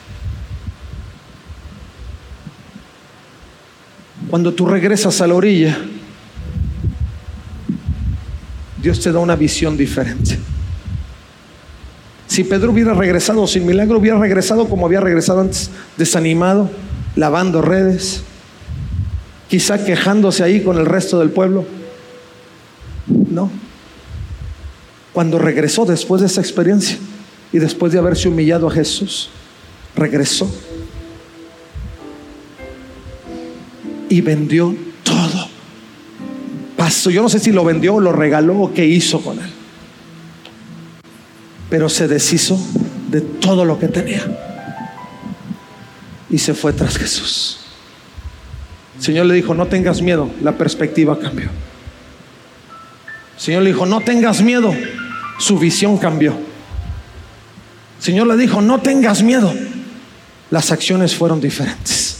Cuando 4.28 4.52
tú 4.52 4.66
regresas 4.66 5.20
a 5.20 5.26
la 5.28 5.34
orilla, 5.34 5.78
Dios 8.82 9.00
te 9.00 9.12
da 9.12 9.20
una 9.20 9.36
visión 9.36 9.76
diferente. 9.76 10.38
Si 12.26 12.42
Pedro 12.42 12.72
hubiera 12.72 12.92
regresado 12.92 13.46
sin 13.46 13.64
milagro, 13.64 13.98
hubiera 13.98 14.18
regresado 14.18 14.68
como 14.68 14.84
había 14.84 15.00
regresado 15.00 15.40
antes, 15.40 15.70
desanimado, 15.96 16.68
lavando 17.14 17.62
redes, 17.62 18.24
quizá 19.48 19.84
quejándose 19.84 20.42
ahí 20.42 20.62
con 20.62 20.76
el 20.78 20.86
resto 20.86 21.20
del 21.20 21.30
pueblo. 21.30 21.64
No. 23.06 23.50
Cuando 25.12 25.38
regresó 25.38 25.84
después 25.84 26.20
de 26.20 26.26
esa 26.26 26.40
experiencia 26.40 26.98
y 27.56 27.58
después 27.58 27.92
de 27.92 27.98
haberse 27.98 28.28
humillado 28.28 28.68
a 28.68 28.70
Jesús, 28.70 29.30
regresó 29.96 30.54
y 34.08 34.20
vendió 34.20 34.74
todo 35.02 35.56
pasó? 36.76 37.10
Yo 37.10 37.22
no 37.22 37.28
sé 37.28 37.40
si 37.40 37.50
lo 37.50 37.64
vendió 37.64 37.94
o 37.94 38.00
lo 38.00 38.12
regaló 38.12 38.60
o 38.60 38.74
qué 38.74 38.86
hizo 38.86 39.20
con 39.20 39.38
él. 39.40 39.50
Pero 41.68 41.88
se 41.88 42.06
deshizo 42.06 42.58
de 43.08 43.22
todo 43.22 43.64
lo 43.64 43.78
que 43.78 43.88
tenía. 43.88 44.24
Y 46.30 46.38
se 46.38 46.54
fue 46.54 46.72
tras 46.72 46.96
Jesús. 46.96 47.58
El 48.98 49.02
Señor 49.02 49.26
le 49.26 49.34
dijo, 49.34 49.54
no 49.54 49.66
tengas 49.66 50.00
miedo. 50.00 50.30
La 50.42 50.52
perspectiva 50.52 51.18
cambió. 51.18 51.46
El 53.36 53.40
Señor 53.42 53.62
le 53.62 53.70
dijo, 53.70 53.84
no 53.86 54.00
tengas 54.00 54.40
miedo. 54.40 54.72
Su 55.38 55.58
visión 55.58 55.98
cambió. 55.98 56.34
El 57.98 58.02
Señor 58.02 58.26
le 58.26 58.36
dijo, 58.36 58.60
no 58.60 58.80
tengas 58.80 59.22
miedo. 59.22 59.52
Las 60.50 60.70
acciones 60.70 61.14
fueron 61.14 61.40
diferentes. 61.40 62.18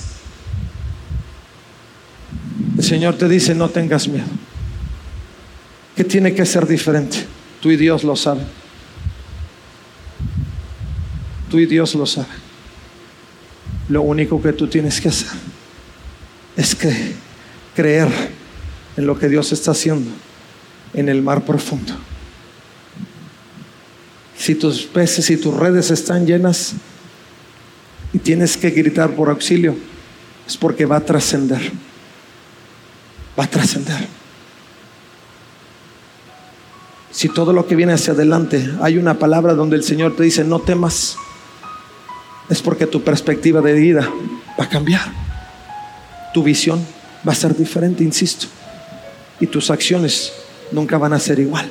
El 2.77 2.85
Señor 2.85 3.17
te 3.17 3.29
dice, 3.29 3.55
no 3.55 3.69
tengas 3.69 4.09
miedo. 4.09 4.27
Que 5.95 6.05
tiene 6.05 6.35
que 6.35 6.45
ser 6.45 6.67
diferente. 6.67 7.27
Tú 7.61 7.71
y 7.71 7.77
Dios 7.77 8.05
lo 8.05 8.17
saben. 8.17 8.47
Tú 11.51 11.59
y 11.59 11.67
Dios 11.67 11.95
lo 11.95 12.07
saben. 12.07 12.47
Lo 13.89 14.03
único 14.03 14.43
que 14.43 14.53
tú 14.53 14.67
tienes 14.67 15.01
que 15.01 15.09
hacer 15.09 15.29
es 16.57 16.77
creer 17.75 18.09
en 18.97 19.07
lo 19.07 19.19
que 19.19 19.29
Dios 19.29 19.53
está 19.53 19.71
haciendo 19.71 20.11
en 20.95 21.09
el 21.09 21.23
mar 21.23 21.45
profundo. 21.45 21.95
Si 24.39 24.55
tus 24.55 24.83
peces 24.83 25.31
y 25.31 25.37
tus 25.37 25.55
redes 25.55 25.91
están 25.91 26.27
llenas 26.27 26.75
y 28.13 28.19
tienes 28.19 28.57
que 28.57 28.71
gritar 28.71 29.15
por 29.15 29.31
auxilio, 29.31 29.77
es 30.47 30.57
porque 30.57 30.87
va 30.87 30.97
a 30.97 31.01
trascender. 31.01 31.73
Va 33.39 33.45
a 33.45 33.51
trascender. 33.51 34.07
Si 37.11 37.29
todo 37.31 37.53
lo 37.53 37.67
que 37.67 37.77
viene 37.77 37.95
hacia 37.95 38.13
adelante 38.13 38.71
hay 38.83 38.99
una 38.99 39.19
palabra 39.19 39.55
donde 39.55 39.77
el 39.77 39.83
Señor 39.83 40.17
te 40.17 40.23
dice, 40.23 40.45
no 40.45 40.61
temas, 40.61 41.17
es 42.51 42.61
porque 42.61 42.87
tu 42.87 43.03
perspectiva 43.03 43.61
de 43.61 43.73
vida 43.73 44.11
va 44.61 44.65
a 44.65 44.69
cambiar. 44.69 45.01
Tu 46.35 46.43
visión 46.43 46.85
va 47.27 47.33
a 47.33 47.35
ser 47.35 47.57
diferente, 47.57 48.05
insisto. 48.05 48.47
Y 49.41 49.47
tus 49.47 49.71
acciones 49.71 50.33
nunca 50.73 50.99
van 50.99 51.15
a 51.15 51.19
ser 51.19 51.39
igual. 51.39 51.71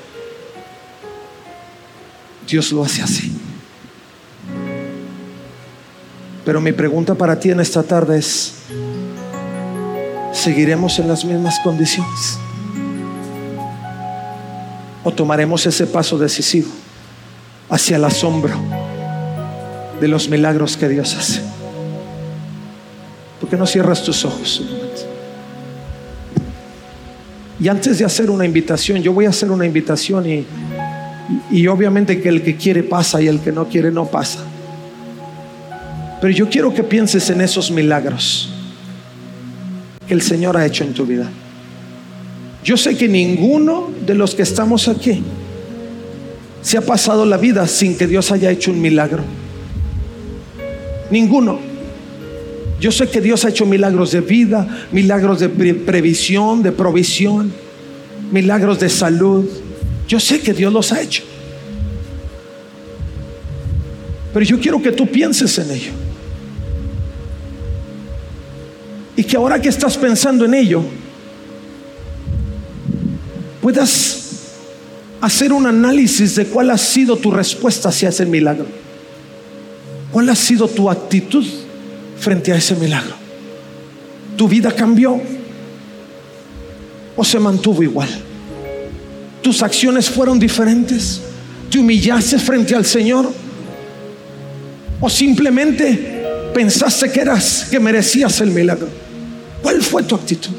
Dios 2.48 2.72
lo 2.72 2.84
hace 2.84 3.02
así. 3.02 3.32
Pero 6.46 6.62
mi 6.62 6.72
pregunta 6.72 7.16
para 7.16 7.40
ti 7.40 7.50
en 7.50 7.60
esta 7.60 7.82
tarde 7.82 8.20
es, 8.20 8.54
¿seguiremos 10.32 11.00
en 11.00 11.08
las 11.08 11.26
mismas 11.26 11.60
condiciones? 11.64 12.38
¿O 15.04 15.12
tomaremos 15.12 15.66
ese 15.66 15.88
paso 15.88 16.18
decisivo 16.18 16.70
hacia 17.70 17.98
el 17.98 18.06
asombro 18.06 18.54
de 20.00 20.08
los 20.08 20.30
milagros 20.30 20.78
que 20.78 20.88
Dios 20.88 21.16
hace? 21.16 21.42
¿Por 23.40 23.50
qué 23.50 23.58
no 23.58 23.66
cierras 23.66 24.04
tus 24.04 24.24
ojos? 24.24 24.64
Y 27.60 27.68
antes 27.68 27.98
de 27.98 28.06
hacer 28.06 28.30
una 28.30 28.46
invitación, 28.46 29.02
yo 29.02 29.14
voy 29.14 29.26
a 29.26 29.30
hacer 29.30 29.50
una 29.50 29.66
invitación 29.66 30.30
y, 30.30 30.46
y 31.52 31.68
obviamente 31.68 32.22
que 32.22 32.30
el 32.30 32.44
que 32.44 32.56
quiere 32.56 32.84
pasa 32.84 33.22
y 33.22 33.28
el 33.28 33.40
que 33.40 33.52
no 33.52 33.68
quiere 33.68 33.92
no 33.92 34.06
pasa. 34.06 34.40
Pero 36.22 36.34
yo 36.34 36.50
quiero 36.50 36.74
que 36.74 36.84
pienses 36.84 37.30
en 37.30 37.42
esos 37.42 37.72
milagros 37.72 38.50
que 40.08 40.14
el 40.14 40.22
Señor 40.22 40.58
ha 40.58 40.66
hecho 40.66 40.84
en 40.84 40.94
tu 40.94 41.06
vida. 41.06 41.30
Yo 42.64 42.78
sé 42.78 42.98
que 42.98 43.08
ninguno 43.08 43.92
de 44.06 44.16
los 44.16 44.34
que 44.34 44.42
estamos 44.42 44.88
aquí 44.88 45.24
se 46.62 46.78
ha 46.78 46.82
pasado 46.82 47.26
la 47.26 47.38
vida 47.38 47.68
sin 47.68 47.96
que 47.96 48.08
Dios 48.08 48.32
haya 48.32 48.50
hecho 48.50 48.72
un 48.72 48.82
milagro. 48.82 49.24
Ninguno. 51.12 51.60
Yo 52.80 52.92
sé 52.92 53.08
que 53.08 53.22
Dios 53.22 53.46
ha 53.46 53.50
hecho 53.50 53.66
milagros 53.66 54.12
de 54.12 54.22
vida, 54.22 54.68
milagros 54.92 55.40
de 55.40 55.50
previsión, 55.50 56.64
de 56.64 56.72
provisión, 56.72 57.54
milagros 58.32 58.80
de 58.80 58.90
salud. 58.90 59.46
Yo 60.08 60.20
sé 60.20 60.42
que 60.42 60.54
Dios 60.54 60.72
los 60.72 60.92
ha 60.92 61.02
hecho. 61.02 61.24
Pero 64.34 64.46
yo 64.46 64.60
quiero 64.60 64.82
que 64.82 64.92
tú 64.92 65.08
pienses 65.08 65.58
en 65.60 65.72
ello. 65.72 65.92
Y 69.16 69.24
que 69.24 69.38
ahora 69.38 69.62
que 69.62 69.70
estás 69.70 69.98
pensando 69.98 70.44
en 70.46 70.54
ello, 70.54 70.84
puedas 73.62 74.26
hacer 75.22 75.54
un 75.54 75.66
análisis 75.66 76.36
de 76.36 76.46
cuál 76.46 76.70
ha 76.72 76.78
sido 76.78 77.16
tu 77.16 77.32
respuesta 77.32 77.90
hacia 77.90 78.10
ese 78.10 78.26
milagro. 78.26 78.68
¿Cuál 80.12 80.30
ha 80.30 80.36
sido 80.36 80.68
tu 80.68 80.90
actitud 80.90 81.46
frente 82.20 82.52
a 82.52 82.58
ese 82.58 82.76
milagro? 82.76 83.16
¿Tu 84.38 84.48
vida 84.48 84.72
cambió 84.72 85.20
o 87.16 87.24
se 87.24 87.40
mantuvo 87.40 87.82
igual? 87.82 88.10
¿Tus 89.46 89.62
acciones 89.62 90.10
fueron 90.10 90.40
diferentes? 90.40 91.22
¿Te 91.70 91.78
humillaste 91.78 92.40
frente 92.40 92.74
al 92.74 92.84
Señor? 92.84 93.32
¿O 95.00 95.08
simplemente 95.08 96.24
pensaste 96.52 97.12
que 97.12 97.22
eras, 97.22 97.68
que 97.70 97.80
merecías 97.80 98.42
el 98.42 98.50
milagro? 98.50 98.88
¿Cuál 99.62 99.84
fue 99.84 100.02
tu 100.02 100.16
actitud? 100.16 100.50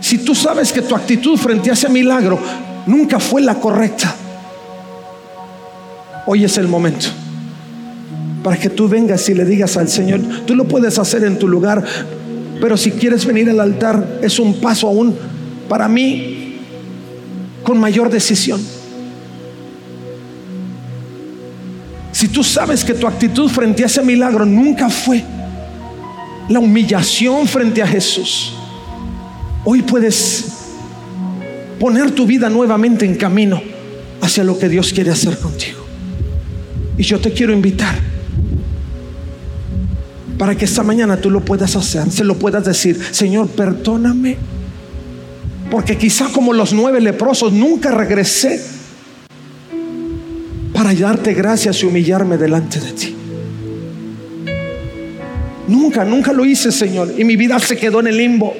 Si 0.00 0.18
tú 0.18 0.32
sabes 0.32 0.72
que 0.72 0.82
tu 0.82 0.94
actitud 0.94 1.36
frente 1.36 1.70
a 1.70 1.72
ese 1.72 1.88
milagro 1.88 2.38
nunca 2.86 3.18
fue 3.18 3.40
la 3.40 3.56
correcta, 3.56 4.14
hoy 6.24 6.44
es 6.44 6.56
el 6.56 6.68
momento 6.68 7.06
para 8.44 8.56
que 8.56 8.70
tú 8.70 8.88
vengas 8.88 9.28
y 9.28 9.34
le 9.34 9.44
digas 9.44 9.76
al 9.76 9.88
Señor, 9.88 10.20
tú 10.46 10.54
lo 10.54 10.68
puedes 10.68 11.00
hacer 11.00 11.24
en 11.24 11.36
tu 11.36 11.48
lugar, 11.48 11.84
pero 12.60 12.76
si 12.76 12.92
quieres 12.92 13.26
venir 13.26 13.50
al 13.50 13.58
altar 13.58 14.20
es 14.22 14.38
un 14.38 14.60
paso 14.60 14.86
aún 14.86 15.29
para 15.70 15.86
mí 15.86 16.56
con 17.62 17.78
mayor 17.78 18.10
decisión. 18.10 18.60
Si 22.10 22.26
tú 22.26 22.42
sabes 22.42 22.84
que 22.84 22.92
tu 22.92 23.06
actitud 23.06 23.48
frente 23.48 23.84
a 23.84 23.86
ese 23.86 24.02
milagro 24.02 24.44
nunca 24.44 24.90
fue 24.90 25.22
la 26.48 26.58
humillación 26.58 27.46
frente 27.46 27.80
a 27.80 27.86
Jesús, 27.86 28.52
hoy 29.64 29.82
puedes 29.82 30.46
poner 31.78 32.10
tu 32.10 32.26
vida 32.26 32.50
nuevamente 32.50 33.06
en 33.06 33.14
camino 33.14 33.62
hacia 34.20 34.42
lo 34.42 34.58
que 34.58 34.68
Dios 34.68 34.92
quiere 34.92 35.12
hacer 35.12 35.38
contigo. 35.38 35.86
Y 36.98 37.04
yo 37.04 37.20
te 37.20 37.32
quiero 37.32 37.52
invitar 37.52 37.94
para 40.36 40.56
que 40.56 40.64
esta 40.64 40.82
mañana 40.82 41.16
tú 41.16 41.30
lo 41.30 41.44
puedas 41.44 41.76
hacer, 41.76 42.10
se 42.10 42.24
lo 42.24 42.36
puedas 42.36 42.64
decir, 42.64 43.00
Señor, 43.12 43.46
perdóname, 43.50 44.36
porque 45.70 45.96
quizá 45.96 46.28
como 46.32 46.52
los 46.52 46.72
nueve 46.72 47.00
leprosos 47.00 47.52
nunca 47.52 47.90
regresé 47.90 48.60
para 50.72 50.94
darte 50.94 51.34
gracias 51.34 51.82
y 51.82 51.86
humillarme 51.86 52.36
delante 52.36 52.80
de 52.80 52.92
ti. 52.92 53.16
Nunca, 55.68 56.04
nunca 56.04 56.32
lo 56.32 56.44
hice, 56.44 56.72
Señor, 56.72 57.12
y 57.16 57.24
mi 57.24 57.36
vida 57.36 57.58
se 57.60 57.76
quedó 57.76 58.00
en 58.00 58.08
el 58.08 58.16
limbo. 58.16 58.54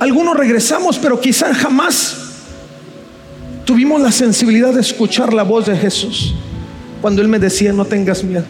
Algunos 0.00 0.36
regresamos, 0.36 0.98
pero 0.98 1.20
quizá 1.20 1.54
jamás 1.54 2.16
tuvimos 3.64 4.00
la 4.00 4.10
sensibilidad 4.10 4.72
de 4.72 4.80
escuchar 4.80 5.32
la 5.32 5.42
voz 5.42 5.66
de 5.66 5.76
Jesús 5.76 6.34
cuando 7.00 7.22
Él 7.22 7.28
me 7.28 7.38
decía, 7.38 7.72
no 7.72 7.84
tengas 7.84 8.24
miedo 8.24 8.44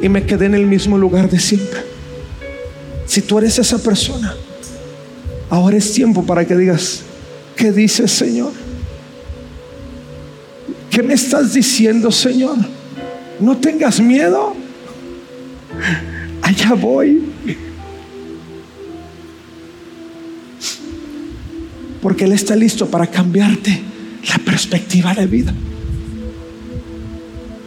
y 0.00 0.08
me 0.08 0.24
quedé 0.24 0.46
en 0.46 0.54
el 0.54 0.66
mismo 0.66 0.98
lugar 0.98 1.28
de 1.28 1.38
siempre. 1.38 1.80
Si 3.06 3.22
tú 3.22 3.38
eres 3.38 3.58
esa 3.58 3.78
persona, 3.78 4.34
ahora 5.50 5.76
es 5.76 5.92
tiempo 5.92 6.24
para 6.24 6.44
que 6.44 6.56
digas, 6.56 7.02
¿qué 7.56 7.72
dices 7.72 8.10
Señor? 8.10 8.52
¿Qué 10.90 11.02
me 11.02 11.14
estás 11.14 11.52
diciendo 11.52 12.10
Señor? 12.10 12.56
No 13.40 13.56
tengas 13.58 14.00
miedo. 14.00 14.54
Allá 16.42 16.74
voy. 16.74 17.22
Porque 22.00 22.24
Él 22.24 22.32
está 22.32 22.56
listo 22.56 22.86
para 22.86 23.06
cambiarte 23.08 23.82
la 24.28 24.38
perspectiva 24.38 25.12
de 25.14 25.26
vida. 25.26 25.52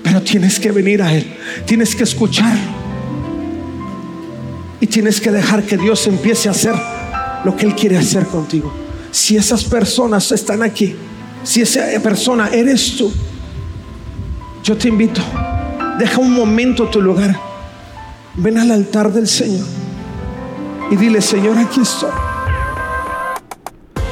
Pero 0.01 0.21
tienes 0.23 0.59
que 0.59 0.71
venir 0.71 1.03
a 1.03 1.13
Él, 1.13 1.25
tienes 1.65 1.95
que 1.95 2.03
escucharlo. 2.03 2.79
Y 4.81 4.87
tienes 4.87 5.19
que 5.19 5.29
dejar 5.29 5.63
que 5.63 5.77
Dios 5.77 6.07
empiece 6.07 6.47
a 6.47 6.51
hacer 6.51 6.73
lo 7.43 7.55
que 7.55 7.65
Él 7.65 7.75
quiere 7.75 7.97
hacer 7.97 8.25
contigo. 8.25 8.71
Si 9.11 9.35
esas 9.35 9.63
personas 9.63 10.31
están 10.31 10.61
aquí, 10.63 10.95
si 11.43 11.61
esa 11.61 11.81
persona 12.01 12.49
eres 12.49 12.95
tú, 12.97 13.11
yo 14.63 14.77
te 14.77 14.89
invito, 14.89 15.21
deja 15.97 16.19
un 16.19 16.33
momento 16.33 16.87
tu 16.89 17.01
lugar, 17.01 17.39
ven 18.35 18.57
al 18.57 18.71
altar 18.71 19.11
del 19.11 19.27
Señor 19.27 19.65
y 20.91 20.95
dile, 20.95 21.21
Señor, 21.21 21.57
aquí 21.57 21.81
estoy. 21.81 22.28